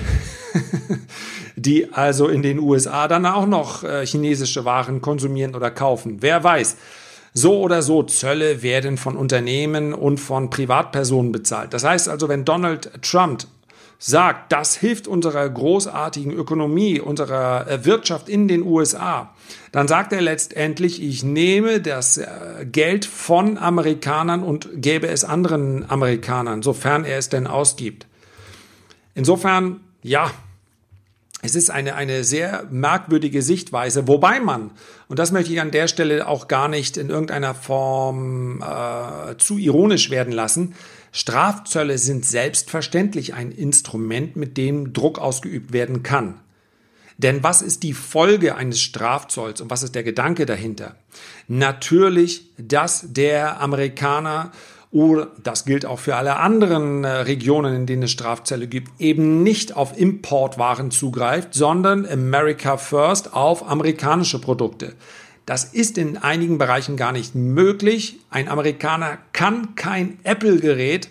die 1.55 1.93
also 1.93 2.27
in 2.27 2.41
den 2.41 2.59
USA 2.59 3.07
dann 3.07 3.25
auch 3.25 3.45
noch 3.45 3.83
äh, 3.83 4.05
chinesische 4.05 4.65
Waren 4.65 5.01
konsumieren 5.01 5.55
oder 5.55 5.71
kaufen. 5.71 6.17
Wer 6.21 6.43
weiß. 6.43 6.77
So 7.35 7.59
oder 7.61 7.81
so, 7.81 8.03
Zölle 8.03 8.61
werden 8.61 8.97
von 8.97 9.17
Unternehmen 9.17 9.93
und 9.93 10.19
von 10.19 10.51
Privatpersonen 10.51 11.31
bezahlt. 11.31 11.73
Das 11.73 11.83
heißt 11.83 12.07
also, 12.07 12.29
wenn 12.29 12.45
Donald 12.45 12.91
Trump 13.01 13.45
sagt, 13.97 14.51
das 14.51 14.75
hilft 14.75 15.07
unserer 15.07 15.49
großartigen 15.49 16.31
Ökonomie, 16.31 16.99
unserer 16.99 17.67
äh, 17.67 17.85
Wirtschaft 17.85 18.27
in 18.27 18.47
den 18.47 18.61
USA, 18.61 19.33
dann 19.71 19.87
sagt 19.87 20.13
er 20.13 20.21
letztendlich, 20.21 21.01
ich 21.01 21.23
nehme 21.23 21.79
das 21.79 22.17
äh, 22.17 22.27
Geld 22.69 23.05
von 23.05 23.57
Amerikanern 23.57 24.43
und 24.43 24.69
gebe 24.75 25.07
es 25.07 25.23
anderen 25.23 25.89
Amerikanern, 25.89 26.61
sofern 26.61 27.05
er 27.05 27.17
es 27.17 27.29
denn 27.29 27.47
ausgibt. 27.47 28.05
Insofern, 29.15 29.81
ja, 30.01 30.31
es 31.41 31.55
ist 31.55 31.69
eine, 31.69 31.95
eine 31.95 32.23
sehr 32.23 32.65
merkwürdige 32.71 33.41
Sichtweise, 33.41 34.07
wobei 34.07 34.39
man, 34.39 34.71
und 35.09 35.19
das 35.19 35.33
möchte 35.33 35.51
ich 35.51 35.59
an 35.59 35.71
der 35.71 35.89
Stelle 35.89 36.27
auch 36.27 36.47
gar 36.47 36.69
nicht 36.69 36.95
in 36.95 37.09
irgendeiner 37.09 37.53
Form 37.53 38.61
äh, 38.61 39.37
zu 39.37 39.57
ironisch 39.57 40.09
werden 40.09 40.31
lassen, 40.31 40.73
Strafzölle 41.11 41.97
sind 41.97 42.25
selbstverständlich 42.25 43.33
ein 43.33 43.51
Instrument, 43.51 44.37
mit 44.37 44.57
dem 44.57 44.93
Druck 44.93 45.19
ausgeübt 45.19 45.73
werden 45.73 46.01
kann. 46.01 46.39
Denn 47.17 47.43
was 47.43 47.61
ist 47.61 47.83
die 47.83 47.93
Folge 47.93 48.55
eines 48.55 48.81
Strafzolls 48.81 49.61
und 49.61 49.69
was 49.69 49.83
ist 49.83 49.95
der 49.95 50.03
Gedanke 50.03 50.45
dahinter? 50.45 50.95
Natürlich, 51.47 52.49
dass 52.57 53.13
der 53.13 53.61
Amerikaner 53.61 54.51
oder 54.93 55.31
das 55.41 55.65
gilt 55.65 55.87
auch 55.87 55.97
für 55.97 56.15
alle 56.15 56.37
anderen 56.37 57.03
äh, 57.03 57.09
Regionen, 57.09 57.75
in 57.75 57.85
denen 57.87 58.03
es 58.03 58.11
Strafzölle 58.11 58.67
gibt, 58.67 59.01
eben 59.01 59.41
nicht 59.41 59.75
auf 59.75 59.97
Importwaren 59.97 60.91
zugreift, 60.91 61.55
sondern 61.55 62.05
America 62.05 62.77
First 62.77 63.33
auf 63.33 63.67
amerikanische 63.67 64.39
Produkte. 64.39 64.93
Das 65.47 65.65
ist 65.65 65.97
in 65.97 66.17
einigen 66.17 66.59
Bereichen 66.59 66.95
gar 66.95 67.11
nicht 67.11 67.33
möglich. 67.33 68.19
Ein 68.29 68.47
Amerikaner 68.47 69.17
kann 69.33 69.73
kein 69.73 70.19
Apple-Gerät 70.23 71.09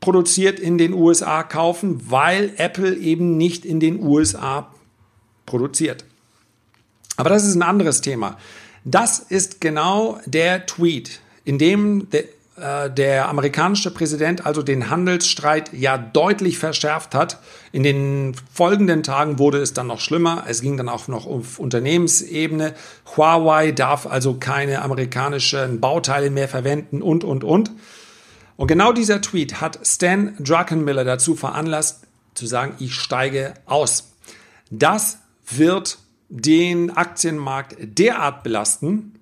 produziert 0.00 0.58
in 0.58 0.78
den 0.78 0.94
USA 0.94 1.42
kaufen, 1.42 2.10
weil 2.10 2.54
Apple 2.56 2.96
eben 2.96 3.36
nicht 3.36 3.66
in 3.66 3.80
den 3.80 4.02
USA 4.02 4.72
produziert. 5.44 6.06
Aber 7.18 7.28
das 7.28 7.44
ist 7.44 7.54
ein 7.54 7.62
anderes 7.62 8.00
Thema. 8.00 8.38
Das 8.84 9.18
ist 9.18 9.60
genau 9.60 10.18
der 10.24 10.64
Tweet, 10.64 11.20
in 11.44 11.58
dem 11.58 12.08
der, 12.10 12.24
äh, 12.62 12.90
der 12.90 13.28
amerikanische 13.28 13.90
Präsident 13.90 14.46
also 14.46 14.62
den 14.62 14.88
Handelsstreit 14.88 15.72
ja 15.72 15.98
deutlich 15.98 16.58
verschärft 16.58 17.12
hat. 17.12 17.38
In 17.72 17.82
den 17.82 18.36
folgenden 18.52 19.02
Tagen 19.02 19.40
wurde 19.40 19.58
es 19.58 19.74
dann 19.74 19.88
noch 19.88 20.00
schlimmer. 20.00 20.44
Es 20.46 20.60
ging 20.60 20.76
dann 20.76 20.88
auch 20.88 21.08
noch 21.08 21.26
auf 21.26 21.58
Unternehmensebene. 21.58 22.74
Huawei 23.16 23.72
darf 23.72 24.06
also 24.06 24.34
keine 24.34 24.82
amerikanischen 24.82 25.80
Bauteile 25.80 26.30
mehr 26.30 26.48
verwenden 26.48 27.02
und, 27.02 27.24
und, 27.24 27.42
und. 27.42 27.72
Und 28.56 28.68
genau 28.68 28.92
dieser 28.92 29.20
Tweet 29.20 29.60
hat 29.60 29.80
Stan 29.84 30.36
Druckenmiller 30.38 31.04
dazu 31.04 31.34
veranlasst, 31.34 32.06
zu 32.34 32.46
sagen, 32.46 32.76
ich 32.78 32.94
steige 32.94 33.54
aus. 33.66 34.12
Das 34.70 35.18
wird 35.50 35.98
den 36.28 36.96
Aktienmarkt 36.96 37.76
derart 37.80 38.44
belasten, 38.44 39.18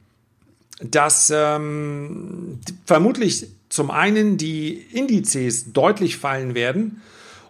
dass 0.81 1.33
ähm, 1.35 2.59
vermutlich 2.87 3.47
zum 3.69 3.91
einen 3.91 4.37
die 4.37 4.73
Indizes 4.93 5.73
deutlich 5.73 6.17
fallen 6.17 6.55
werden 6.55 7.03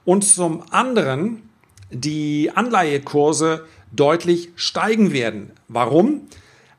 und 0.05 0.25
zum 0.25 0.63
anderen 0.71 1.43
die 1.91 2.51
Anleihekurse 2.55 3.67
deutlich 3.93 4.51
steigen 4.57 5.13
werden. 5.13 5.51
Warum? 5.69 6.23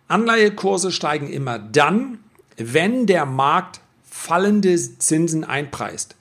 Anleihekurse 0.07 0.91
steigen 0.91 1.29
immer 1.29 1.59
dann, 1.59 2.19
wenn 2.57 3.07
der 3.07 3.25
Markt 3.25 3.81
fallende 4.09 4.75
Zinsen 4.75 5.43
einpreist. 5.43 6.15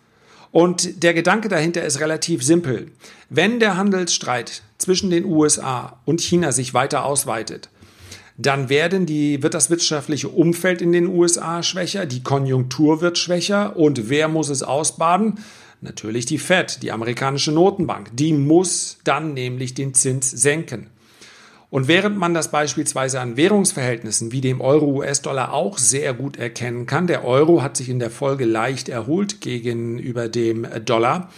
Und 0.53 1.03
der 1.03 1.15
Gedanke 1.15 1.49
dahinter 1.49 1.85
ist 1.85 2.01
relativ 2.01 2.43
simpel. 2.43 2.91
Wenn 3.29 3.61
der 3.61 3.77
Handelsstreit 3.77 4.63
zwischen 4.79 5.11
den 5.11 5.25
USA 5.25 5.99
und 6.07 6.21
China 6.21 6.51
sich 6.51 6.75
weiter 6.75 7.05
ausweitet, 7.05 7.69
dann 8.41 8.69
werden 8.69 9.07
die, 9.07 9.43
wird 9.43 9.55
das 9.55 9.71
wirtschaftliche 9.71 10.29
Umfeld 10.29 10.81
in 10.81 10.93
den 10.93 11.07
USA 11.07 11.63
schwächer, 11.63 12.07
die 12.07 12.23
Konjunktur 12.23 13.01
wird 13.01 13.19
schwächer 13.19 13.77
und 13.77 14.09
wer 14.09 14.29
muss 14.29 14.49
es 14.49 14.63
ausbaden? 14.63 15.39
Natürlich 15.83 16.27
die 16.27 16.39
Fed, 16.39 16.83
die 16.83 16.93
amerikanische 16.93 17.53
Notenbank. 17.53 18.11
Die 18.13 18.33
muss 18.33 18.99
dann 19.05 19.33
nämlich 19.33 19.73
den 19.75 19.95
Zins 19.95 20.31
senken. 20.31 20.89
Und 21.71 21.89
während 21.89 22.19
man 22.19 22.35
das 22.35 22.51
beispielsweise 22.51 23.21
an 23.21 23.37
Währungsverhältnissen 23.37 24.33
wie 24.33 24.41
dem 24.41 24.61
Euro-US-Dollar 24.61 25.53
auch 25.53 25.79
sehr 25.79 26.13
gut 26.13 26.37
erkennen 26.37 26.87
kann, 26.87 27.07
der 27.07 27.25
Euro 27.25 27.63
hat 27.63 27.77
sich 27.77 27.89
in 27.89 28.01
der 28.01 28.11
Folge 28.11 28.45
leicht 28.45 28.89
erholt 28.89 29.41
gegenüber 29.41 30.29
dem 30.29 30.67
Dollar, 30.85 31.31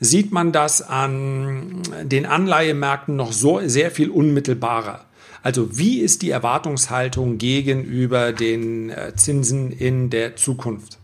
sieht 0.00 0.32
man 0.32 0.52
das 0.52 0.82
an 0.82 1.82
den 2.02 2.26
Anleihemärkten 2.26 3.16
noch 3.16 3.32
so 3.32 3.60
sehr 3.66 3.90
viel 3.90 4.10
unmittelbarer. 4.10 5.05
Also 5.46 5.78
wie 5.78 6.00
ist 6.00 6.22
die 6.22 6.30
Erwartungshaltung 6.30 7.38
gegenüber 7.38 8.32
den 8.32 8.90
äh, 8.90 9.14
Zinsen 9.14 9.70
in 9.70 10.10
der 10.10 10.34
Zukunft? 10.34 10.98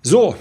So, 0.00 0.34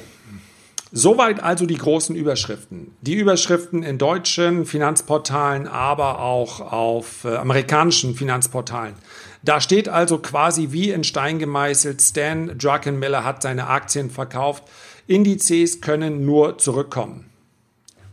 Soweit 0.94 1.44
also 1.44 1.66
die 1.66 1.78
großen 1.78 2.16
Überschriften. 2.16 2.96
Die 3.01 3.16
Überschriften 3.16 3.84
in 3.84 3.98
deutschen 3.98 4.66
Finanzportalen, 4.66 5.68
aber 5.68 6.20
auch 6.20 6.62
auf 6.62 7.25
äh, 7.25 7.36
amerikanischen 7.36 8.16
Finanzportalen. 8.16 8.96
Da 9.44 9.60
steht 9.60 9.90
also 9.90 10.20
quasi 10.20 10.70
wie 10.72 10.92
in 10.92 11.04
Stein 11.04 11.40
gemeißelt, 11.40 12.01
Stan 12.01 12.58
Druckenmiller 12.58 13.25
hat 13.25 13.42
seine 13.42 13.68
Aktien 13.68 14.10
verkauft. 14.10 14.63
Indizes 15.08 15.82
können 15.82 16.25
nur 16.25 16.58
zurückkommen. 16.58 17.25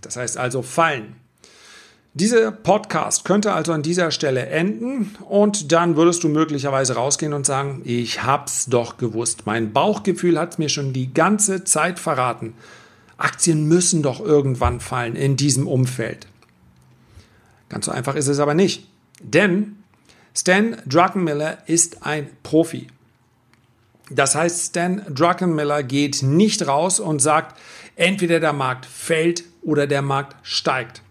Das 0.01 0.17
heißt 0.17 0.37
also 0.37 0.63
fallen. 0.63 1.15
Dieser 2.21 2.51
Podcast 2.51 3.25
könnte 3.25 3.53
also 3.53 3.73
an 3.73 3.83
dieser 3.83 4.11
Stelle 4.11 4.47
enden 4.47 5.15
und 5.29 5.71
dann 5.71 5.95
würdest 5.95 6.25
du 6.25 6.29
möglicherweise 6.29 6.97
rausgehen 6.97 7.33
und 7.33 7.47
sagen, 7.47 7.81
ich 7.85 8.25
hab's 8.25 8.67
doch 8.67 8.97
gewusst. 8.97 9.47
Mein 9.47 9.73
Bauchgefühl 9.73 10.37
hat 10.37 10.59
mir 10.59 10.69
schon 10.69 10.93
die 10.93 11.15
ganze 11.15 11.63
Zeit 11.63 12.01
verraten. 12.01 12.55
Aktien 13.19 13.69
müssen 13.69 14.03
doch 14.03 14.19
irgendwann 14.19 14.81
fallen 14.81 15.15
in 15.15 15.37
diesem 15.37 15.69
Umfeld. 15.69 16.27
Ganz 17.69 17.87
so 17.87 17.93
einfach 17.93 18.17
ist 18.17 18.27
es 18.27 18.41
aber 18.41 18.55
nicht. 18.55 18.89
Denn 19.23 19.77
Stan 20.35 20.77
Druckenmiller 20.87 21.59
ist 21.69 22.05
ein 22.05 22.29
Profi. 22.43 22.89
Das 24.11 24.35
heißt, 24.35 24.71
Stan 24.71 25.03
Druckenmiller 25.09 25.85
geht 25.85 26.25
nicht 26.25 26.67
raus 26.67 26.99
und 26.99 27.23
sagt, 27.23 27.57
entweder 27.95 28.41
der 28.41 28.55
Markt 28.55 28.87
fällt 28.87 29.45
oder 29.63 29.87
der 29.87 30.03
Markt 30.03 30.35
steigt. 30.43 31.03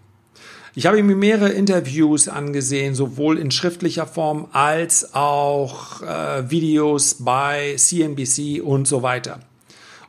Ich 0.77 0.86
habe 0.86 1.01
mir 1.01 1.15
mehrere 1.15 1.50
Interviews 1.50 2.27
angesehen, 2.27 2.93
sowohl 2.93 3.39
in 3.39 3.50
schriftlicher 3.50 4.05
Form 4.05 4.46
als 4.51 5.15
auch 5.15 6.03
äh, 6.03 6.51
Videos 6.51 7.15
bei 7.15 7.74
CNBC 7.75 8.62
und 8.62 8.88
so 8.88 9.01
weiter. 9.01 9.39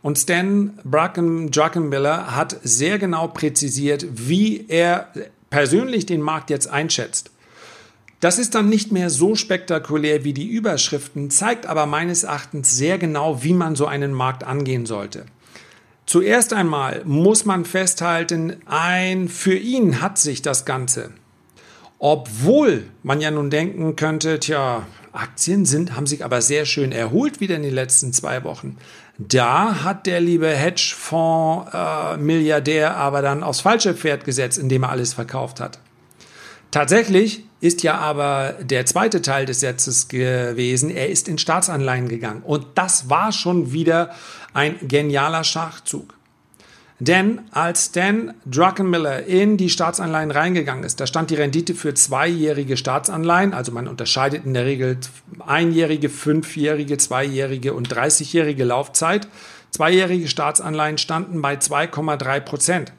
Und 0.03 0.19
Stan 0.19 0.79
Bracken, 0.85 1.51
Druckenmiller 1.51 2.37
hat 2.37 2.59
sehr 2.65 2.99
genau 2.99 3.29
präzisiert, 3.29 4.05
wie 4.11 4.67
er 4.69 5.09
persönlich 5.49 6.05
den 6.05 6.21
Markt 6.21 6.51
jetzt 6.51 6.69
einschätzt. 6.69 7.31
Das 8.21 8.39
ist 8.39 8.55
dann 8.55 8.69
nicht 8.69 8.93
mehr 8.93 9.09
so 9.09 9.37
spektakulär 9.37 10.23
wie 10.25 10.35
die 10.35 10.49
Überschriften, 10.49 11.31
zeigt 11.31 11.65
aber 11.65 11.87
meines 11.87 12.25
Erachtens 12.25 12.77
sehr 12.77 12.99
genau, 12.99 13.43
wie 13.43 13.55
man 13.55 13.75
so 13.75 13.87
einen 13.87 14.13
Markt 14.13 14.45
angehen 14.45 14.85
sollte. 14.85 15.25
Zuerst 16.09 16.53
einmal 16.55 17.03
muss 17.05 17.45
man 17.45 17.67
festhalten, 17.67 18.57
ein 18.65 19.29
für 19.29 19.55
ihn 19.55 20.01
hat 20.01 20.17
sich 20.17 20.41
das 20.41 20.65
Ganze. 20.65 21.11
Obwohl 21.99 22.85
man 23.03 23.21
ja 23.21 23.31
nun 23.31 23.51
denken 23.51 23.95
könnte, 23.95 24.41
tja, 24.41 24.87
Aktien 25.13 25.67
sind, 25.67 25.97
haben 25.97 26.07
sich 26.07 26.25
aber 26.25 26.41
sehr 26.41 26.65
schön 26.65 26.93
erholt 26.93 27.41
wieder 27.41 27.57
in 27.57 27.63
den 27.63 27.75
letzten 27.75 28.15
zwei 28.15 28.43
Wochen. 28.43 28.79
Da 29.19 29.85
hat 29.85 30.07
der 30.07 30.23
liebe 30.23 30.49
Hedgefonds-Milliardär 30.49 32.87
äh, 32.87 32.95
aber 32.95 33.21
dann 33.21 33.43
aufs 33.43 33.61
falsche 33.61 33.93
Pferd 33.93 34.25
gesetzt, 34.25 34.57
indem 34.57 34.85
er 34.85 34.89
alles 34.89 35.13
verkauft 35.13 35.61
hat. 35.61 35.79
Tatsächlich 36.71 37.45
ist 37.61 37.83
ja 37.83 37.99
aber 37.99 38.55
der 38.61 38.87
zweite 38.87 39.21
Teil 39.23 39.47
des 39.47 39.61
Satzes 39.61 40.09
gewesen, 40.09 40.91
er 40.91 41.09
ist 41.09 41.29
in 41.29 41.39
Staatsanleihen 41.39 42.09
gegangen. 42.09 42.43
Und 42.43 42.67
das 42.75 43.11
war 43.11 43.33
schon 43.33 43.73
wieder 43.73 44.11
ein 44.55 44.77
genialer 44.83 45.45
Schachzug. 45.45 46.15
Denn 47.01 47.43
als 47.53 47.87
Stan 47.87 48.35
Druckenmiller 48.45 49.25
in 49.27 49.57
die 49.57 49.71
Staatsanleihen 49.71 50.33
reingegangen 50.33 50.83
ist, 50.83 50.99
da 50.99 51.07
stand 51.07 51.31
die 51.31 51.37
Rendite 51.37 51.75
für 51.75 51.95
zweijährige 51.95 52.77
Staatsanleihen, 52.77 53.55
also 53.55 53.71
man 53.71 53.87
unterscheidet 53.87 54.45
in 54.45 54.55
der 54.55 54.65
Regel 54.65 54.99
einjährige, 55.47 56.09
fünfjährige, 56.09 56.99
zweijährige 56.99 57.73
und 57.73 57.85
dreißigjährige 57.85 58.65
Laufzeit. 58.65 59.29
Zweijährige 59.71 60.27
Staatsanleihen 60.27 60.99
standen 60.99 61.41
bei 61.41 61.55
2,3 61.55 62.41
Prozent. 62.41 62.93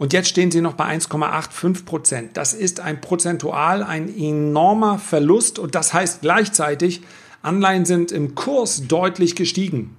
Und 0.00 0.14
jetzt 0.14 0.30
stehen 0.30 0.50
sie 0.50 0.62
noch 0.62 0.72
bei 0.72 0.86
1,85 0.86 1.84
Prozent. 1.84 2.36
Das 2.38 2.54
ist 2.54 2.80
ein 2.80 3.02
prozentual 3.02 3.82
ein 3.82 4.08
enormer 4.08 4.98
Verlust 4.98 5.58
und 5.58 5.74
das 5.74 5.92
heißt 5.92 6.22
gleichzeitig, 6.22 7.02
Anleihen 7.42 7.84
sind 7.84 8.10
im 8.10 8.34
Kurs 8.34 8.88
deutlich 8.88 9.36
gestiegen. 9.36 9.94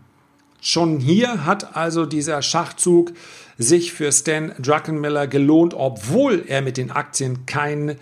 Schon 0.59 0.99
hier 0.99 1.45
hat 1.45 1.77
also 1.77 2.07
dieser 2.07 2.41
Schachzug 2.41 3.13
sich 3.59 3.93
für 3.93 4.11
Stan 4.11 4.53
Druckenmiller 4.57 5.27
gelohnt, 5.27 5.75
obwohl 5.75 6.45
er 6.47 6.63
mit 6.63 6.77
den 6.77 6.89
Aktien 6.89 7.45
kein, 7.45 7.97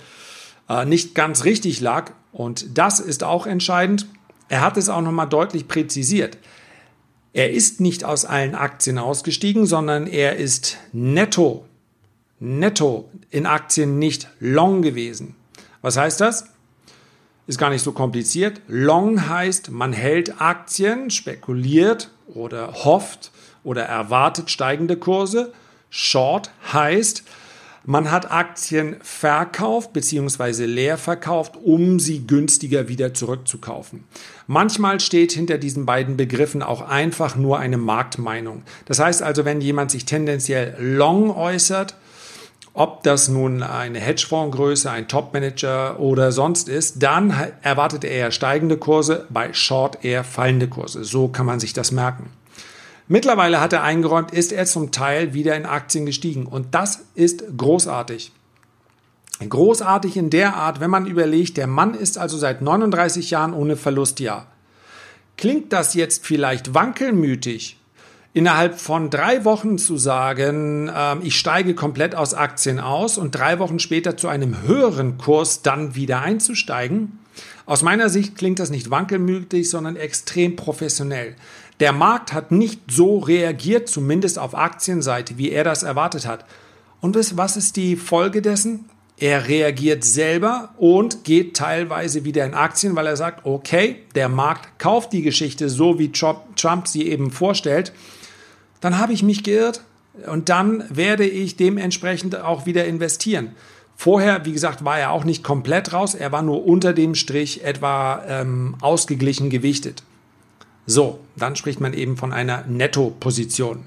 äh, 0.70 0.86
nicht 0.86 1.16
ganz 1.16 1.44
richtig 1.44 1.82
lag. 1.82 2.14
Und 2.32 2.78
das 2.78 3.02
ist 3.02 3.26
auch 3.26 3.46
entscheidend. 3.46 4.08
Er 4.48 4.62
hat 4.62 4.78
es 4.78 4.88
auch 4.88 5.02
nochmal 5.02 5.28
deutlich 5.28 5.68
präzisiert. 5.68 6.38
Er 7.34 7.52
ist 7.52 7.82
nicht 7.82 8.06
aus 8.06 8.24
allen 8.24 8.56
Aktien 8.56 8.98
ausgestiegen, 9.00 9.66
sondern 9.66 10.08
er 10.08 10.38
ist 10.38 10.78
netto 10.94 11.66
netto 12.40 13.10
in 13.30 13.46
Aktien 13.46 14.00
nicht 14.00 14.28
long 14.40 14.82
gewesen. 14.82 15.36
Was 15.82 15.98
heißt 15.98 16.22
das? 16.22 16.46
Ist 17.48 17.58
gar 17.58 17.70
nicht 17.70 17.84
so 17.84 17.92
kompliziert. 17.92 18.62
Long 18.68 19.28
heißt, 19.28 19.72
man 19.72 19.94
hält 19.94 20.40
Aktien, 20.42 21.10
spekuliert 21.10 22.12
oder 22.28 22.86
hofft 22.86 23.32
oder 23.64 23.84
erwartet 23.84 24.52
steigende 24.52 24.98
Kurse. 24.98 25.54
Short 25.90 26.52
heißt, 26.72 27.24
man 27.86 28.12
hat 28.12 28.30
Aktien 28.30 28.98
verkauft 29.02 29.94
bzw. 29.94 30.66
leer 30.66 30.98
verkauft, 30.98 31.56
um 31.56 32.00
sie 32.00 32.28
günstiger 32.28 32.88
wieder 32.88 33.16
zurückzukaufen. 33.16 34.04
Manchmal 34.46 35.00
steht 35.00 35.32
hinter 35.32 35.58
diesen 35.58 35.88
beiden 35.88 36.16
Begriffen 36.18 36.62
auch 36.62 36.82
einfach 36.82 37.36
nur 37.36 37.58
eine 37.58 37.78
Marktmeinung. 37.78 38.64
Das 38.86 39.00
heißt 39.00 39.24
also, 39.24 39.46
wenn 39.46 39.62
jemand 39.62 39.90
sich 39.90 40.06
tendenziell 40.06 40.76
long 40.80 41.36
äußert, 41.36 41.96
ob 42.74 43.04
das 43.04 43.28
nun 43.28 43.64
eine 43.64 44.00
Hedgefondsgröße, 44.00 44.90
ein 44.90 45.08
Topmanager 45.08 46.00
oder 46.00 46.32
sonst 46.32 46.70
ist, 46.70 47.02
dann 47.02 47.34
erwartet 47.62 48.04
er 48.04 48.32
steigende 48.32 48.78
Kurse, 48.78 49.26
bei 49.30 49.54
Short 49.54 50.04
eher 50.06 50.24
fallende 50.24 50.68
Kurse. 50.68 51.04
So 51.04 51.28
kann 51.28 51.46
man 51.46 51.60
sich 51.60 51.74
das 51.74 51.92
merken. 51.92 52.30
Mittlerweile 53.08 53.60
hat 53.60 53.74
er 53.74 53.82
eingeräumt, 53.82 54.32
ist 54.32 54.52
er 54.52 54.66
zum 54.66 54.92
Teil 54.92 55.34
wieder 55.34 55.56
in 55.56 55.66
Aktien 55.66 56.06
gestiegen 56.06 56.46
und 56.46 56.76
das 56.76 57.06
ist 57.16 57.44
großartig. 57.58 58.32
Großartig 59.48 60.16
in 60.16 60.30
der 60.30 60.56
Art, 60.56 60.80
wenn 60.80 60.92
man 60.92 61.08
überlegt, 61.08 61.58
der 61.58 61.66
Mann 61.66 61.96
ist 61.96 62.18
also 62.18 62.38
seit 62.38 62.62
39 62.62 63.32
Jahren 63.32 63.54
ohne 63.54 63.78
Verlustjahr. 63.78 64.46
Klingt 65.38 65.74
das 65.74 65.94
jetzt 65.94 66.26
vielleicht 66.26 66.74
wankelmütig? 66.74 67.79
Innerhalb 68.34 68.80
von 68.80 69.10
drei 69.10 69.44
Wochen 69.46 69.78
zu 69.78 69.98
sagen, 69.98 70.92
ähm, 70.96 71.20
ich 71.24 71.38
steige 71.38 71.74
komplett 71.74 72.16
aus 72.16 72.34
Aktien 72.34 72.80
aus 72.80 73.18
und 73.18 73.32
drei 73.32 73.60
Wochen 73.60 73.80
später 73.80 74.18
zu 74.18 74.28
einem 74.28 74.62
höheren 74.62 75.18
Kurs 75.18 75.62
dann 75.62 75.96
wieder 75.96 76.22
einzusteigen, 76.22 77.20
aus 77.66 77.84
meiner 77.84 78.10
Sicht 78.10 78.36
klingt 78.36 78.58
das 78.58 78.72
nicht 78.72 78.90
wankelmütig, 78.90 79.70
sondern 79.70 79.96
extrem 79.96 80.56
professionell. 80.56 81.36
Der 81.80 81.94
Markt 81.94 82.34
hat 82.34 82.52
nicht 82.52 82.82
so 82.90 83.20
reagiert, 83.20 83.88
zumindest 83.88 84.40
auf 84.40 84.56
Aktienseite, 84.56 85.38
wie 85.38 85.52
er 85.52 85.64
das 85.64 85.84
erwartet 85.84 86.26
hat. 86.26 86.46
Und 87.00 87.16
was 87.38 87.58
ist 87.58 87.76
die 87.76 87.96
Folge 87.96 88.42
dessen? 88.42 88.86
Er 89.18 89.48
reagiert 89.48 90.04
selber 90.04 90.74
und 90.78 91.24
geht 91.24 91.56
teilweise 91.56 92.26
wieder 92.26 92.44
in 92.44 92.56
Aktien, 92.56 92.96
weil 92.96 93.06
er 93.06 93.18
sagt, 93.18 93.46
okay, 93.46 93.98
der 94.16 94.30
Markt 94.30 94.80
kauft 94.80 95.14
die 95.14 95.22
Geschichte 95.22 95.70
so, 95.70 96.00
wie 96.00 96.12
Trump 96.12 96.88
sie 96.88 97.08
eben 97.08 97.30
vorstellt 97.30 97.94
dann 98.82 98.98
habe 98.98 99.14
ich 99.14 99.24
mich 99.24 99.44
geirrt 99.44 99.82
und 100.28 100.50
dann 100.50 100.84
werde 100.90 101.26
ich 101.26 101.56
dementsprechend 101.56 102.40
auch 102.40 102.66
wieder 102.66 102.86
investieren. 102.86 103.56
Vorher, 103.96 104.46
wie 104.46 104.54
gesagt, 104.54 104.86
war 104.86 104.98
er 104.98 105.12
auch 105.12 105.26
nicht 105.26 105.44
komplett 105.44 105.92
raus, 105.92 106.16
er 106.16 106.32
war 106.32 106.42
nur 106.42 106.66
unter 106.66 106.94
dem 106.94 107.16
Strich 107.16 107.66
etwa 107.66 108.24
ähm, 108.28 108.76
ausgeglichen 108.80 109.50
gewichtet. 109.50 110.04
So, 110.86 111.20
dann 111.36 111.56
spricht 111.56 111.82
man 111.82 111.94
eben 111.94 112.16
von 112.18 112.32
einer 112.32 112.64
Netto-Position. 112.66 113.86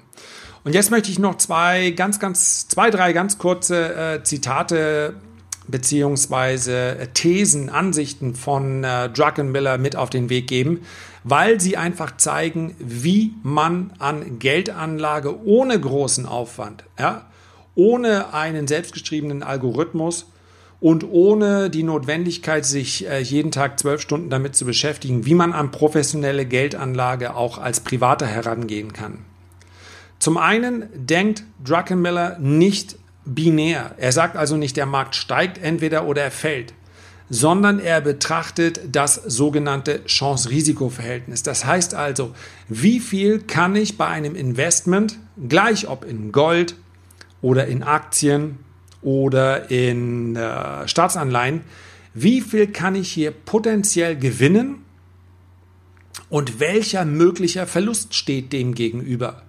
Und 0.64 0.74
jetzt 0.74 0.90
möchte 0.90 1.10
ich 1.10 1.18
noch 1.18 1.38
zwei 1.38 1.90
ganz, 1.90 2.20
ganz, 2.20 2.68
zwei, 2.68 2.90
drei 2.90 3.12
ganz 3.12 3.38
kurze 3.38 3.94
äh, 3.94 4.22
Zitate 4.22 5.14
beziehungsweise 5.68 6.98
äh, 6.98 7.06
Thesen, 7.08 7.70
Ansichten 7.70 8.34
von 8.34 8.84
äh, 8.84 9.08
Druckenmiller 9.08 9.78
mit 9.78 9.96
auf 9.96 10.10
den 10.10 10.28
Weg 10.28 10.46
geben, 10.46 10.80
weil 11.24 11.60
sie 11.60 11.76
einfach 11.76 12.16
zeigen, 12.16 12.74
wie 12.78 13.34
man 13.42 13.92
an 13.98 14.38
Geldanlage 14.38 15.44
ohne 15.44 15.78
großen 15.78 16.26
Aufwand, 16.26 16.84
ja, 16.98 17.26
ohne 17.74 18.34
einen 18.34 18.66
selbstgeschriebenen 18.66 19.42
Algorithmus 19.42 20.26
und 20.80 21.04
ohne 21.08 21.70
die 21.70 21.84
Notwendigkeit, 21.84 22.66
sich 22.66 23.08
äh, 23.08 23.20
jeden 23.20 23.52
Tag 23.52 23.78
zwölf 23.78 24.00
Stunden 24.00 24.30
damit 24.30 24.56
zu 24.56 24.64
beschäftigen, 24.64 25.24
wie 25.24 25.34
man 25.34 25.52
an 25.52 25.70
professionelle 25.70 26.44
Geldanlage 26.44 27.36
auch 27.36 27.58
als 27.58 27.80
Privater 27.80 28.26
herangehen 28.26 28.92
kann. 28.92 29.18
Zum 30.18 30.36
einen 30.36 30.88
denkt 30.94 31.44
Druckenmiller 31.64 32.38
nicht 32.38 32.96
binär. 33.24 33.94
Er 33.98 34.12
sagt 34.12 34.36
also 34.36 34.56
nicht, 34.56 34.76
der 34.76 34.86
Markt 34.86 35.14
steigt 35.14 35.58
entweder 35.58 36.06
oder 36.06 36.22
er 36.22 36.30
fällt, 36.30 36.74
sondern 37.30 37.78
er 37.78 38.00
betrachtet 38.00 38.80
das 38.90 39.14
sogenannte 39.14 40.04
Chance-Risiko-Verhältnis. 40.04 41.42
Das 41.42 41.64
heißt 41.64 41.94
also, 41.94 42.34
wie 42.68 43.00
viel 43.00 43.40
kann 43.40 43.76
ich 43.76 43.96
bei 43.96 44.06
einem 44.06 44.34
Investment, 44.34 45.18
gleich 45.48 45.88
ob 45.88 46.04
in 46.04 46.32
Gold 46.32 46.74
oder 47.40 47.66
in 47.66 47.82
Aktien 47.82 48.58
oder 49.02 49.70
in 49.70 50.36
äh, 50.36 50.86
Staatsanleihen, 50.86 51.62
wie 52.14 52.40
viel 52.40 52.66
kann 52.66 52.94
ich 52.94 53.10
hier 53.10 53.30
potenziell 53.30 54.16
gewinnen 54.16 54.84
und 56.28 56.60
welcher 56.60 57.04
möglicher 57.04 57.66
Verlust 57.66 58.14
steht 58.14 58.52
dem 58.52 58.74
gegenüber. 58.74 59.42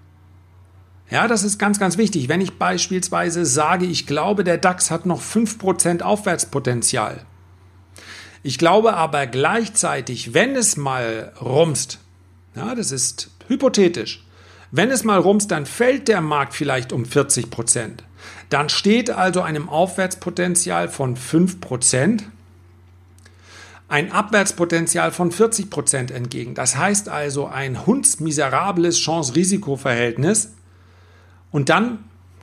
Ja, 1.14 1.28
das 1.28 1.44
ist 1.44 1.60
ganz, 1.60 1.78
ganz 1.78 2.00
wichtig. 2.00 2.28
Wenn 2.28 2.42
ich 2.42 2.58
beispielsweise 2.58 3.46
sage, 3.46 3.86
ich 3.86 4.08
glaube, 4.08 4.44
der 4.44 4.58
DAX 4.58 4.90
hat 4.90 5.06
noch 5.06 5.22
5% 5.22 6.02
Aufwärtspotenzial. 6.02 7.22
Ich 8.42 8.58
glaube 8.58 8.96
aber 8.96 9.28
gleichzeitig, 9.28 10.34
wenn 10.34 10.56
es 10.56 10.76
mal 10.76 11.32
rumst, 11.40 12.00
ja, 12.56 12.74
das 12.74 12.92
ist 12.92 13.30
hypothetisch, 13.48 14.26
wenn 14.72 14.90
es 14.90 15.04
mal 15.04 15.20
rumst, 15.20 15.52
dann 15.52 15.68
fällt 15.68 16.08
der 16.08 16.20
Markt 16.20 16.56
vielleicht 16.56 16.92
um 16.92 17.04
40% 17.04 17.92
Dann 18.50 18.70
steht 18.70 19.12
also 19.12 19.44
einem 19.44 19.70
Aufwärtspotenzial 19.70 20.90
von 20.90 21.16
5% 21.16 22.24
ein 23.88 24.12
Abwärtspotenzial 24.12 25.12
von 25.12 25.32
40% 25.32 26.12
entgegen. 26.12 26.56
Das 26.56 26.76
heißt 26.76 27.08
also 27.08 27.46
ein 27.46 27.86
hundsmiserables 27.86 28.98
Chance-Risiko-Verhältnis 28.98 30.54
und 31.54 31.70
dann, 31.70 32.00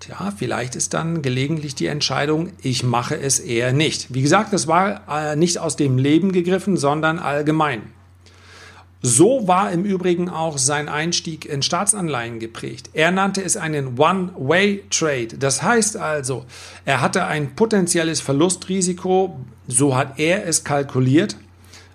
ja, 0.08 0.32
vielleicht 0.34 0.76
ist 0.76 0.94
dann 0.94 1.20
gelegentlich 1.20 1.74
die 1.74 1.88
Entscheidung, 1.88 2.52
ich 2.62 2.84
mache 2.84 3.16
es 3.20 3.40
eher 3.40 3.72
nicht. 3.72 4.14
Wie 4.14 4.22
gesagt, 4.22 4.52
das 4.54 4.68
war 4.68 5.02
äh, 5.10 5.36
nicht 5.36 5.58
aus 5.58 5.76
dem 5.76 5.98
Leben 5.98 6.32
gegriffen, 6.32 6.78
sondern 6.78 7.18
allgemein. 7.18 7.82
So 9.02 9.48
war 9.48 9.72
im 9.72 9.84
Übrigen 9.84 10.28
auch 10.28 10.58
sein 10.58 10.88
Einstieg 10.88 11.44
in 11.44 11.62
Staatsanleihen 11.62 12.38
geprägt. 12.38 12.90
Er 12.92 13.10
nannte 13.10 13.42
es 13.42 13.56
einen 13.56 13.98
One-Way-Trade. 13.98 15.38
Das 15.38 15.62
heißt 15.62 15.96
also, 15.96 16.44
er 16.84 17.00
hatte 17.00 17.24
ein 17.24 17.56
potenzielles 17.56 18.20
Verlustrisiko, 18.20 19.40
so 19.66 19.96
hat 19.96 20.20
er 20.20 20.46
es 20.46 20.62
kalkuliert, 20.62 21.36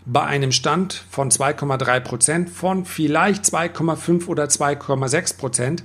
bei 0.06 0.23
einem 0.23 0.51
Stand 0.51 1.06
von 1.10 1.32
2,3 1.32 1.99
Prozent 2.01 2.49
von 2.49 2.86
vielleicht 2.86 3.45
2,5 3.45 4.28
oder 4.28 4.45
2,6 4.45 5.38
Prozent 5.38 5.84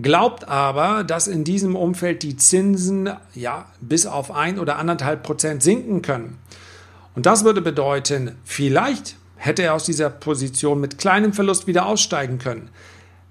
glaubt 0.00 0.48
aber, 0.48 1.04
dass 1.04 1.26
in 1.26 1.44
diesem 1.44 1.76
Umfeld 1.76 2.22
die 2.22 2.36
Zinsen 2.36 3.10
ja 3.34 3.66
bis 3.80 4.06
auf 4.06 4.30
ein 4.30 4.58
oder 4.58 4.78
anderthalb 4.78 5.22
Prozent 5.22 5.62
sinken 5.62 6.02
können. 6.02 6.38
Und 7.14 7.26
das 7.26 7.44
würde 7.44 7.62
bedeuten, 7.62 8.32
vielleicht 8.44 9.16
hätte 9.36 9.62
er 9.62 9.74
aus 9.74 9.84
dieser 9.84 10.10
Position 10.10 10.80
mit 10.80 10.98
kleinem 10.98 11.32
Verlust 11.32 11.66
wieder 11.66 11.86
aussteigen 11.86 12.38
können. 12.38 12.70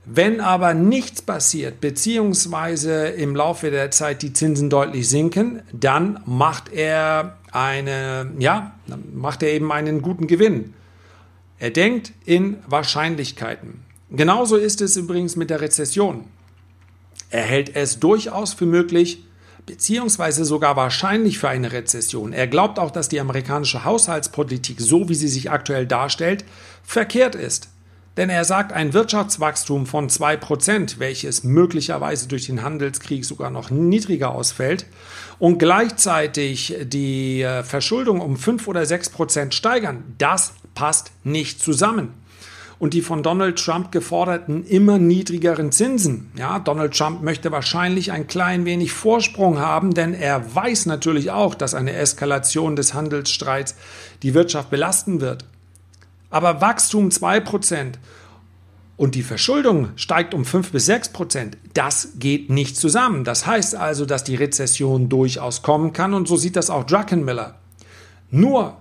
Wenn 0.05 0.41
aber 0.41 0.73
nichts 0.73 1.21
passiert, 1.21 1.79
beziehungsweise 1.79 3.07
im 3.07 3.35
Laufe 3.35 3.71
der 3.71 3.89
Zeit 3.91 4.21
die 4.21 4.33
Zinsen 4.33 4.69
deutlich 4.69 5.07
sinken, 5.07 5.61
dann 5.71 6.19
macht 6.25 6.73
er 6.73 7.37
eine, 7.51 8.31
ja, 8.37 8.73
dann 8.87 9.15
macht 9.15 9.43
er 9.43 9.51
eben 9.51 9.71
einen 9.71 10.01
guten 10.01 10.27
Gewinn. 10.27 10.73
Er 11.57 11.69
denkt 11.69 12.11
in 12.25 12.57
Wahrscheinlichkeiten. 12.67 13.85
Genauso 14.09 14.57
ist 14.57 14.81
es 14.81 14.97
übrigens 14.97 15.37
mit 15.37 15.49
der 15.49 15.61
Rezession. 15.61 16.25
Er 17.33 17.41
hält 17.41 17.75
es 17.75 17.99
durchaus 17.99 18.53
für 18.53 18.67
möglich, 18.67 19.23
beziehungsweise 19.65 20.45
sogar 20.45 20.75
wahrscheinlich 20.75 21.39
für 21.39 21.49
eine 21.49 21.71
Rezession. 21.71 22.31
Er 22.31 22.45
glaubt 22.45 22.77
auch, 22.77 22.91
dass 22.91 23.09
die 23.09 23.19
amerikanische 23.19 23.83
Haushaltspolitik, 23.83 24.79
so 24.79 25.09
wie 25.09 25.15
sie 25.15 25.27
sich 25.27 25.49
aktuell 25.49 25.87
darstellt, 25.87 26.45
verkehrt 26.83 27.33
ist. 27.33 27.69
Denn 28.17 28.29
er 28.29 28.45
sagt, 28.45 28.71
ein 28.71 28.93
Wirtschaftswachstum 28.93 29.87
von 29.87 30.09
2%, 30.09 30.99
welches 30.99 31.43
möglicherweise 31.43 32.27
durch 32.27 32.45
den 32.45 32.61
Handelskrieg 32.61 33.25
sogar 33.25 33.49
noch 33.49 33.71
niedriger 33.71 34.29
ausfällt, 34.29 34.85
und 35.39 35.57
gleichzeitig 35.57 36.75
die 36.83 37.41
äh, 37.41 37.63
Verschuldung 37.63 38.21
um 38.21 38.37
5 38.37 38.67
oder 38.67 38.81
6% 38.81 39.53
steigern, 39.53 40.03
das 40.19 40.53
passt 40.75 41.11
nicht 41.23 41.59
zusammen 41.59 42.13
und 42.83 42.93
die 42.93 43.01
von 43.01 43.23
Donald 43.23 43.57
Trump 43.63 43.93
geforderten 43.93 44.65
immer 44.65 44.99
niedrigeren 44.99 45.71
Zinsen. 45.71 46.29
Ja, 46.35 46.59
Donald 46.59 46.93
Trump 46.93 47.21
möchte 47.21 47.49
wahrscheinlich 47.49 48.11
ein 48.11 48.27
klein 48.27 48.65
wenig 48.65 48.91
Vorsprung 48.91 49.57
haben, 49.57 49.93
denn 49.93 50.13
er 50.13 50.53
weiß 50.53 50.87
natürlich 50.87 51.31
auch, 51.31 51.55
dass 51.55 51.75
eine 51.75 51.93
Eskalation 51.93 52.75
des 52.75 52.93
Handelsstreits 52.93 53.75
die 54.21 54.33
Wirtschaft 54.33 54.69
belasten 54.69 55.21
wird. 55.21 55.45
Aber 56.29 56.59
Wachstum 56.59 57.07
2% 57.07 57.93
und 58.97 59.15
die 59.15 59.23
Verschuldung 59.23 59.91
steigt 59.95 60.33
um 60.33 60.43
5 60.43 60.73
bis 60.73 60.85
6 60.87 61.13
Prozent, 61.13 61.57
das 61.73 62.15
geht 62.19 62.49
nicht 62.49 62.75
zusammen. 62.75 63.23
Das 63.23 63.45
heißt 63.45 63.75
also, 63.75 64.05
dass 64.05 64.25
die 64.25 64.35
Rezession 64.35 65.07
durchaus 65.07 65.61
kommen 65.61 65.93
kann 65.93 66.13
und 66.13 66.27
so 66.27 66.35
sieht 66.35 66.57
das 66.57 66.69
auch 66.69 66.83
Druckenmiller. 66.83 67.55
Nur 68.29 68.75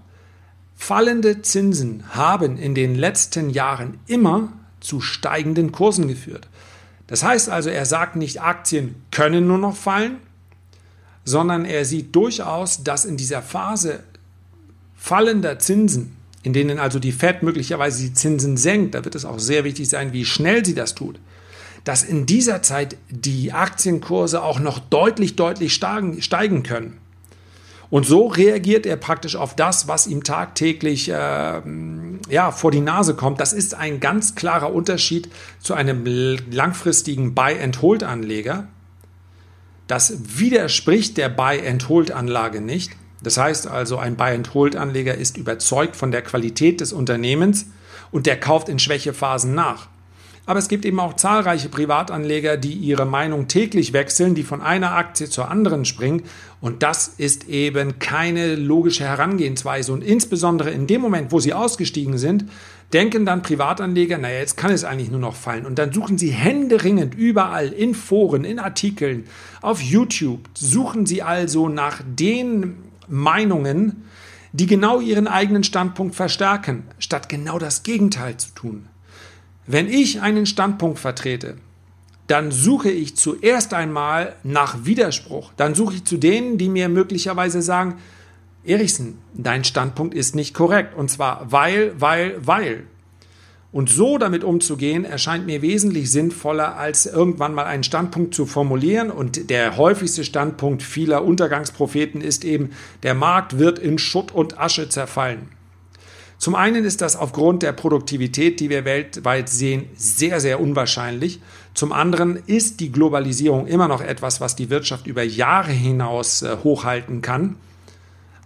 Fallende 0.85 1.43
Zinsen 1.43 2.03
haben 2.11 2.59
in 2.59 2.75
den 2.75 2.97
letzten 2.97 3.51
Jahren 3.51 4.01
immer 4.09 4.53
zu 4.81 5.01
steigenden 5.01 5.71
Kursen 5.71 6.09
geführt. 6.09 6.49
Das 7.07 7.23
heißt 7.23 7.51
also, 7.51 7.71
er 7.71 7.87
sagt 7.87 8.17
nicht, 8.17 8.43
Aktien 8.43 8.97
können 9.13 9.47
nur 9.47 9.59
noch 9.59 9.77
fallen, 9.77 10.17
sondern 11.25 11.67
er 11.67 11.85
sieht 11.85 12.17
durchaus, 12.17 12.83
dass 12.83 13.05
in 13.05 13.17
dieser 13.17 13.43
Phase 13.43 14.01
fallender 14.97 15.61
Zinsen, 15.61 16.17
in 16.43 16.53
denen 16.53 16.81
also 16.81 16.99
die 16.99 17.13
Fed 17.13 17.45
möglicherweise 17.45 18.03
die 18.03 18.13
Zinsen 18.13 18.57
senkt, 18.57 18.97
da 18.97 19.05
wird 19.05 19.15
es 19.15 19.25
auch 19.25 19.39
sehr 19.39 19.63
wichtig 19.63 19.89
sein, 19.89 20.13
wie 20.13 20.25
schnell 20.25 20.65
sie 20.65 20.75
das 20.75 20.97
tut, 20.97 21.21
dass 21.85 22.03
in 22.03 22.27
dieser 22.27 22.61
Zeit 22.63 22.97
die 23.09 23.53
Aktienkurse 23.53 24.43
auch 24.43 24.59
noch 24.59 24.81
deutlich, 24.81 25.37
deutlich 25.37 25.75
steigen 25.75 26.63
können. 26.65 26.99
Und 27.93 28.07
so 28.07 28.27
reagiert 28.27 28.87
er 28.87 28.97
praktisch 28.97 29.37
auf 29.37 29.55
das, 29.55 29.87
was 29.87 30.07
ihm 30.07 30.25
tagtäglich 30.25 31.11
äh, 31.11 31.61
ja, 32.31 32.51
vor 32.51 32.71
die 32.71 32.81
Nase 32.81 33.15
kommt. 33.15 33.39
Das 33.39 33.53
ist 33.53 33.75
ein 33.75 34.01
ganz 34.01 34.35
klarer 34.35 34.73
Unterschied 34.73 35.29
zu 35.61 35.75
einem 35.75 36.03
langfristigen 36.51 37.35
Buy-and-Hold-Anleger. 37.35 38.67
Das 39.89 40.15
widerspricht 40.39 41.19
der 41.19 41.29
Buy-and-Hold-Anlage 41.29 42.63
nicht. 42.63 42.93
Das 43.23 43.37
heißt 43.37 43.67
also, 43.67 43.99
ein 43.99 44.17
Buy-and-Hold-Anleger 44.17 45.15
ist 45.15 45.37
überzeugt 45.37 45.95
von 45.95 46.13
der 46.13 46.23
Qualität 46.23 46.81
des 46.81 46.95
Unternehmens 46.95 47.67
und 48.11 48.25
der 48.25 48.41
kauft 48.41 48.71
in 48.71 48.79
Schwächephasen 48.79 49.55
nach. 49.55 49.89
Aber 50.45 50.59
es 50.59 50.69
gibt 50.69 50.85
eben 50.85 50.99
auch 50.99 51.15
zahlreiche 51.15 51.69
Privatanleger, 51.69 52.57
die 52.57 52.73
ihre 52.73 53.07
Meinung 53.07 53.47
täglich 53.47 53.93
wechseln, 53.93 54.35
die 54.35 54.43
von 54.43 54.61
einer 54.61 54.93
Aktie 54.93 55.29
zur 55.29 55.49
anderen 55.49 55.85
springen. 55.85 56.25
Und 56.61 56.83
das 56.83 57.07
ist 57.07 57.49
eben 57.49 58.01
keine 58.01 58.57
logische 58.57 59.05
Herangehensweise. 59.05 59.93
Und 59.93 60.03
insbesondere 60.03 60.71
in 60.71 60.89
dem 60.89 61.01
Moment, 61.01 61.31
wo 61.31 61.39
sie 61.39 61.55
ausgestiegen 61.55 62.19
sind, 62.19 62.45
denken 62.93 63.25
dann 63.25 63.43
Privatanleger, 63.43 64.19
naja, 64.19 64.41
jetzt 64.41 64.57
kann 64.57 64.73
es 64.73 64.85
eigentlich 64.85 65.11
nur 65.11 65.21
noch 65.21 65.37
fallen. 65.37 65.65
Und 65.65 65.79
dann 65.79 65.93
suchen 65.93 66.19
sie 66.19 66.31
händeringend 66.31 67.15
überall 67.15 67.69
in 67.69 67.95
Foren, 67.95 68.45
in 68.45 68.59
Artikeln, 68.59 69.25
auf 69.61 69.81
YouTube, 69.81 70.49
suchen 70.55 71.07
sie 71.07 71.23
also 71.23 71.69
nach 71.69 72.03
den 72.05 72.79
Meinungen, 73.09 74.05
die 74.53 74.67
genau 74.67 75.01
ihren 75.01 75.29
eigenen 75.29 75.65
Standpunkt 75.65 76.15
verstärken, 76.15 76.83
statt 76.99 77.29
genau 77.29 77.59
das 77.59 77.85
Gegenteil 77.85 78.37
zu 78.37 78.51
tun. 78.55 78.89
Wenn 79.67 79.89
ich 79.89 80.21
einen 80.21 80.47
Standpunkt 80.47 80.99
vertrete, 80.99 81.57
dann 82.27 82.51
suche 82.51 82.91
ich 82.91 83.17
zuerst 83.17 83.75
einmal 83.75 84.35
nach 84.43 84.85
Widerspruch. 84.85 85.53
Dann 85.57 85.75
suche 85.75 85.95
ich 85.95 86.05
zu 86.05 86.17
denen, 86.17 86.59
die 86.59 86.69
mir 86.69 86.89
möglicherweise 86.89 87.63
sagen, 87.63 87.99
Erichsen, 88.65 89.19
dein 89.35 89.65
Standpunkt 89.65 90.15
ist 90.15 90.35
nicht 90.35 90.55
korrekt. 90.55 90.97
Und 90.97 91.11
zwar 91.11 91.51
weil, 91.51 91.93
weil, 92.01 92.37
weil. 92.45 92.85
Und 93.73 93.89
so 93.89 94.19
damit 94.19 94.45
umzugehen, 94.45 95.05
erscheint 95.05 95.47
mir 95.47 95.63
wesentlich 95.63 96.11
sinnvoller, 96.11 96.77
als 96.77 97.07
irgendwann 97.07 97.55
mal 97.55 97.65
einen 97.65 97.85
Standpunkt 97.85 98.35
zu 98.35 98.47
formulieren. 98.47 99.11
Und 99.11 99.49
der 99.49 99.77
häufigste 99.77 100.25
Standpunkt 100.25 100.83
vieler 100.83 101.25
Untergangspropheten 101.25 102.21
ist 102.21 102.45
eben, 102.45 102.71
der 103.03 103.15
Markt 103.15 103.59
wird 103.59 103.79
in 103.79 103.99
Schutt 103.99 104.33
und 104.33 104.59
Asche 104.59 104.89
zerfallen. 104.89 105.49
Zum 106.43 106.57
einen 106.57 106.85
ist 106.85 107.01
das 107.03 107.15
aufgrund 107.15 107.63
der 107.63 107.71
Produktivität, 107.71 108.59
die 108.59 108.69
wir 108.69 108.85
weltweit 108.85 109.49
sehen, 109.49 109.85
sehr, 109.95 110.41
sehr 110.41 110.59
unwahrscheinlich. 110.59 111.39
Zum 111.73 111.93
anderen 111.93 112.43
ist 112.47 112.81
die 112.81 112.91
Globalisierung 112.91 113.69
immer 113.69 113.87
noch 113.87 114.01
etwas, 114.01 114.41
was 114.41 114.57
die 114.57 114.69
Wirtschaft 114.69 115.07
über 115.07 115.23
Jahre 115.23 115.71
hinaus 115.71 116.43
äh, 116.43 116.57
hochhalten 116.65 117.23
kann. 117.23 117.55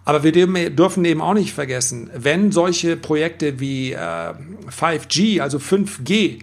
Aber 0.05 0.21
wir 0.21 0.31
dürfen 0.69 1.05
eben 1.05 1.21
auch 1.21 1.33
nicht 1.33 1.53
vergessen, 1.53 2.11
wenn 2.15 2.51
solche 2.51 2.97
Projekte 2.97 3.59
wie 3.59 3.93
äh, 3.93 3.97
5G, 3.97 5.41
also 5.41 5.57
5G, 5.57 6.41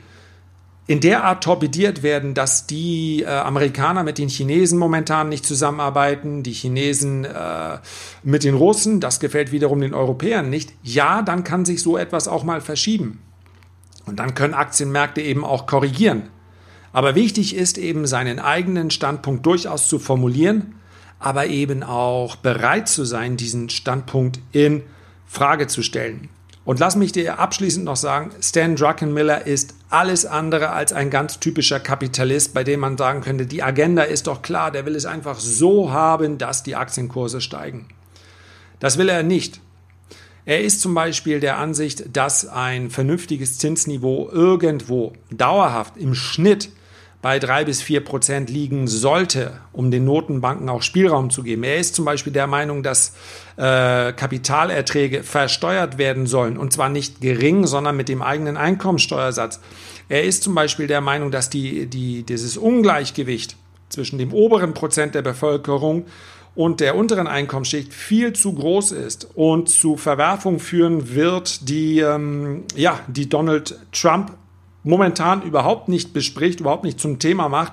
in 0.87 1.01
der 1.01 1.25
Art 1.25 1.42
torpediert 1.42 2.03
werden, 2.03 2.35
dass 2.35 2.66
die 2.66 3.23
äh, 3.23 3.27
Amerikaner 3.27 4.03
mit 4.03 4.18
den 4.18 4.29
Chinesen 4.29 4.79
momentan 4.79 5.31
nicht 5.31 5.47
zusammenarbeiten, 5.47 6.42
die 6.42 6.53
Chinesen 6.53 7.25
äh, 7.25 7.79
mit 8.23 8.44
den 8.44 8.55
Russen, 8.55 9.01
das 9.01 9.18
gefällt 9.18 9.51
wiederum 9.51 9.81
den 9.81 9.94
Europäern 9.94 10.51
nicht, 10.51 10.73
ja, 10.83 11.23
dann 11.23 11.42
kann 11.42 11.64
sich 11.64 11.83
so 11.83 11.97
etwas 11.97 12.29
auch 12.29 12.44
mal 12.44 12.61
verschieben. 12.61 13.20
Und 14.05 14.18
dann 14.18 14.35
können 14.35 14.53
Aktienmärkte 14.53 15.23
eben 15.23 15.44
auch 15.44 15.66
korrigieren. 15.66 16.25
Aber 16.92 17.14
wichtig 17.14 17.57
ist 17.57 17.79
eben, 17.79 18.07
seinen 18.07 18.38
eigenen 18.38 18.90
Standpunkt 18.90 19.47
durchaus 19.47 19.88
zu 19.88 19.99
formulieren, 19.99 20.75
aber 21.18 21.47
eben 21.47 21.83
auch 21.83 22.37
bereit 22.37 22.88
zu 22.88 23.07
sein, 23.07 23.38
diesen 23.38 23.70
Standpunkt 23.70 24.38
in 24.53 24.83
Frage 25.27 25.66
zu 25.66 25.83
stellen. 25.83 26.29
Und 26.64 26.81
lass 26.81 26.96
mich 26.96 27.12
dir 27.12 27.38
abschließend 27.38 27.85
noch 27.85 27.96
sagen, 27.96 28.31
Stan 28.40 28.74
Druckenmiller 28.74 29.46
ist 29.46 29.74
alles 29.90 30.24
andere 30.24 30.70
als 30.70 30.94
ein 30.94 31.11
ganz 31.11 31.38
typischer 31.38 31.79
Kapitalist, 31.79 32.55
bei 32.55 32.64
dem 32.64 32.81
man 32.81 32.96
sagen 32.96 33.20
könnte, 33.20 33.44
die 33.44 33.62
Agenda 33.62 34.03
ist 34.03 34.27
doch 34.27 34.40
klar, 34.40 34.70
der 34.70 34.87
will 34.87 34.96
es 34.96 35.05
einfach 35.05 35.38
so 35.38 35.92
haben, 35.92 36.38
dass 36.38 36.62
die 36.62 36.74
Aktienkurse 36.74 37.42
steigen. 37.42 37.87
Das 38.81 38.96
will 38.96 39.11
er 39.11 39.22
nicht. 39.22 39.61
Er 40.46 40.62
ist 40.62 40.81
zum 40.81 40.94
Beispiel 40.94 41.40
der 41.40 41.59
Ansicht, 41.59 42.16
dass 42.16 42.46
ein 42.46 42.90
vernünftiges 42.90 43.59
Zinsniveau 43.59 44.31
irgendwo 44.31 45.12
dauerhaft 45.31 45.96
im 45.96 46.14
Schnitt 46.14 46.70
bei 47.24 47.38
drei 47.38 47.64
bis 47.64 47.80
vier 47.80 48.04
Prozent 48.04 48.50
liegen 48.50 48.87
sollte, 48.87 49.52
um 49.72 49.90
den 49.90 50.04
Notenbanken 50.04 50.68
auch 50.68 50.82
Spielraum 50.82 51.30
zu 51.30 51.42
geben. 51.42 51.62
Er 51.64 51.78
ist 51.78 51.94
zum 51.94 52.04
Beispiel 52.04 52.34
der 52.34 52.46
Meinung, 52.46 52.82
dass 52.82 53.14
äh, 53.56 54.12
Kapitalerträge 54.12 55.22
versteuert 55.22 55.96
werden 55.96 56.26
sollen 56.26 56.58
und 56.58 56.74
zwar 56.74 56.90
nicht 56.90 57.22
gering, 57.22 57.66
sondern 57.66 57.96
mit 57.96 58.10
dem 58.10 58.20
eigenen 58.20 58.58
Einkommensteuersatz. 58.58 59.60
Er 60.10 60.24
ist 60.24 60.42
zum 60.42 60.54
Beispiel 60.54 60.87
der 60.87 61.00
Meinung, 61.00 61.30
dass 61.30 61.48
die, 61.48 61.87
die, 61.87 62.24
dieses 62.24 62.58
Ungleichgewicht 62.58 63.56
zwischen 63.88 64.18
dem 64.18 64.34
oberen 64.34 64.74
Prozent 64.74 65.14
der 65.14 65.22
Bevölkerung 65.22 66.04
und 66.54 66.80
der 66.80 66.94
unteren 66.94 67.26
Einkommensschicht 67.26 67.94
viel 67.94 68.34
zu 68.34 68.52
groß 68.52 68.92
ist 68.92 69.28
und 69.34 69.70
zu 69.70 69.96
Verwerfungen 69.96 70.60
führen 70.60 71.14
wird, 71.14 71.70
die, 71.70 72.00
ähm, 72.00 72.64
ja, 72.76 73.00
die 73.08 73.30
Donald 73.30 73.78
Trump 73.92 74.32
momentan 74.85 75.42
überhaupt 75.42 75.88
nicht 75.88 76.12
bespricht, 76.12 76.61
überhaupt 76.61 76.85
nicht 76.85 77.01
zum 77.01 77.18
Thema 77.18 77.49
macht. 77.49 77.73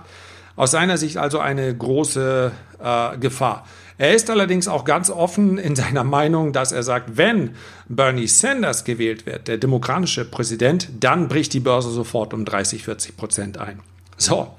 Aus 0.55 0.71
seiner 0.71 0.97
Sicht 0.97 1.17
also 1.17 1.39
eine 1.39 1.75
große 1.75 2.51
äh, 2.83 3.17
Gefahr. 3.17 3.65
Er 3.97 4.15
ist 4.15 4.29
allerdings 4.31 4.67
auch 4.67 4.83
ganz 4.83 5.11
offen 5.11 5.59
in 5.59 5.75
seiner 5.75 6.03
Meinung, 6.03 6.53
dass 6.53 6.71
er 6.71 6.81
sagt, 6.81 7.17
wenn 7.17 7.51
Bernie 7.87 8.27
Sanders 8.27 8.83
gewählt 8.83 9.27
wird, 9.27 9.47
der 9.47 9.57
demokratische 9.57 10.25
Präsident, 10.25 10.89
dann 10.99 11.27
bricht 11.27 11.53
die 11.53 11.59
Börse 11.59 11.91
sofort 11.91 12.33
um 12.33 12.43
30, 12.43 12.83
40 12.83 13.15
Prozent 13.15 13.57
ein. 13.59 13.79
So, 14.17 14.55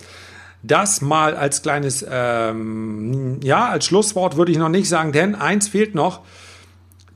das 0.63 1.01
mal 1.01 1.35
als 1.35 1.63
kleines, 1.63 2.07
ähm, 2.09 3.41
ja, 3.43 3.69
als 3.69 3.87
Schlusswort 3.87 4.37
würde 4.37 4.53
ich 4.53 4.59
noch 4.59 4.69
nicht 4.69 4.89
sagen, 4.89 5.11
denn 5.11 5.35
eins 5.35 5.69
fehlt 5.69 5.95
noch, 5.95 6.21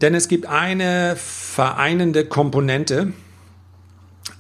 denn 0.01 0.15
es 0.15 0.27
gibt 0.27 0.47
eine 0.47 1.15
vereinende 1.17 2.25
Komponente, 2.25 3.13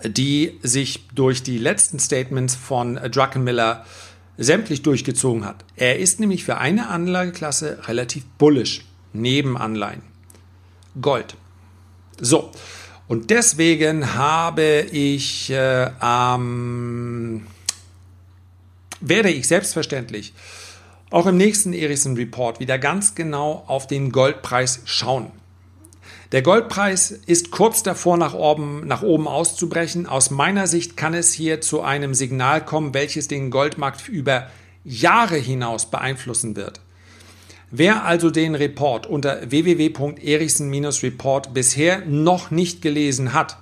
die 0.05 0.59
sich 0.63 1.07
durch 1.15 1.43
die 1.43 1.59
letzten 1.59 1.99
Statements 1.99 2.55
von 2.55 2.97
Druckenmiller 2.97 3.85
sämtlich 4.39 4.83
durchgezogen 4.83 5.45
hat. 5.45 5.65
Er 5.77 5.99
ist 5.99 6.21
nämlich 6.21 6.45
für 6.45 6.59
eine 6.59 6.89
Anlageklasse 6.89 7.79
relativ 7.87 8.25
bullish, 8.39 8.85
neben 9.13 9.57
Anleihen. 9.57 10.03
Gold. 11.01 11.37
So, 12.21 12.51
und 13.09 13.31
deswegen 13.31 14.15
habe 14.15 14.81
ich 14.91 15.51
äh, 15.51 15.91
ähm, 16.03 17.47
werde 19.01 19.31
ich 19.31 19.47
selbstverständlich 19.47 20.35
auch 21.11 21.27
im 21.27 21.37
nächsten 21.37 21.73
Ericsson 21.73 22.17
Report 22.17 22.59
wieder 22.59 22.79
ganz 22.79 23.15
genau 23.15 23.65
auf 23.69 23.87
den 23.87 24.11
Goldpreis 24.11 24.83
schauen. 24.85 25.31
Der 26.33 26.43
Goldpreis 26.43 27.13
ist 27.27 27.53
kurz 27.53 27.85
davor, 27.85 28.17
nach 28.17 28.35
oben, 28.35 28.87
nach 28.87 29.03
oben 29.03 29.29
auszubrechen. 29.29 30.07
Aus 30.07 30.31
meiner 30.31 30.67
Sicht 30.67 30.97
kann 30.97 31.15
es 31.15 31.33
hier 31.33 31.61
zu 31.61 31.83
einem 31.83 32.15
Signal 32.15 32.65
kommen, 32.65 32.95
welches 32.95 33.29
den 33.29 33.51
Goldmarkt 33.51 34.09
über 34.09 34.51
Jahre 34.85 35.37
hinaus 35.37 35.91
beeinflussen 35.91 36.57
wird. 36.57 36.81
Wer 37.71 38.05
also 38.05 38.31
den 38.31 38.55
Report 38.55 39.07
unter 39.07 39.51
www.erichsen-report 39.51 41.55
bisher 41.55 42.05
noch 42.07 42.51
nicht 42.51 42.83
gelesen 42.83 43.33
hat, 43.33 43.59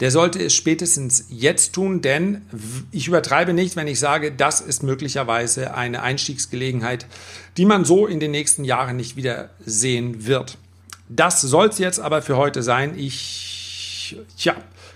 der 0.00 0.10
sollte 0.10 0.42
es 0.42 0.54
spätestens 0.54 1.26
jetzt 1.28 1.74
tun, 1.74 2.02
denn 2.02 2.42
ich 2.90 3.06
übertreibe 3.06 3.52
nicht, 3.52 3.76
wenn 3.76 3.86
ich 3.86 4.00
sage, 4.00 4.32
das 4.32 4.60
ist 4.60 4.82
möglicherweise 4.82 5.74
eine 5.74 6.02
Einstiegsgelegenheit, 6.02 7.06
die 7.56 7.64
man 7.64 7.84
so 7.84 8.06
in 8.06 8.20
den 8.20 8.32
nächsten 8.32 8.64
Jahren 8.64 8.96
nicht 8.96 9.16
wieder 9.16 9.50
sehen 9.64 10.26
wird. 10.26 10.58
Das 11.08 11.40
soll 11.40 11.68
es 11.68 11.78
jetzt 11.78 12.00
aber 12.00 12.22
für 12.22 12.36
heute 12.36 12.62
sein. 12.62 12.98
Ich 12.98 14.16
tja, 14.36 14.54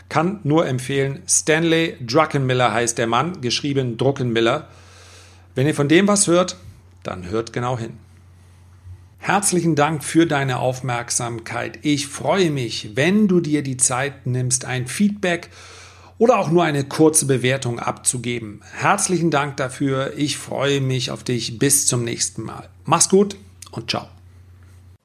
kann 0.08 0.40
nur 0.44 0.66
empfehlen, 0.66 1.22
Stanley 1.28 1.96
Druckenmiller 2.00 2.72
heißt 2.72 2.98
der 2.98 3.06
Mann, 3.06 3.40
geschrieben 3.40 3.96
Druckenmiller. 3.96 4.68
Wenn 5.54 5.66
ihr 5.66 5.74
von 5.74 5.88
dem 5.88 6.08
was 6.08 6.26
hört, 6.26 6.56
dann 7.02 7.28
hört 7.28 7.52
genau 7.52 7.78
hin. 7.78 7.98
Herzlichen 9.18 9.74
Dank 9.74 10.04
für 10.04 10.26
deine 10.26 10.58
Aufmerksamkeit. 10.58 11.80
Ich 11.82 12.06
freue 12.06 12.50
mich, 12.50 12.90
wenn 12.94 13.28
du 13.28 13.40
dir 13.40 13.62
die 13.62 13.76
Zeit 13.76 14.26
nimmst, 14.26 14.64
ein 14.64 14.86
Feedback 14.86 15.50
oder 16.18 16.38
auch 16.38 16.50
nur 16.50 16.64
eine 16.64 16.84
kurze 16.84 17.26
Bewertung 17.26 17.78
abzugeben. 17.78 18.62
Herzlichen 18.72 19.30
Dank 19.30 19.56
dafür. 19.56 20.14
Ich 20.16 20.38
freue 20.38 20.80
mich 20.80 21.10
auf 21.10 21.24
dich. 21.24 21.58
Bis 21.58 21.86
zum 21.86 22.04
nächsten 22.04 22.42
Mal. 22.42 22.68
Mach's 22.84 23.08
gut 23.08 23.36
und 23.72 23.90
ciao. 23.90 24.17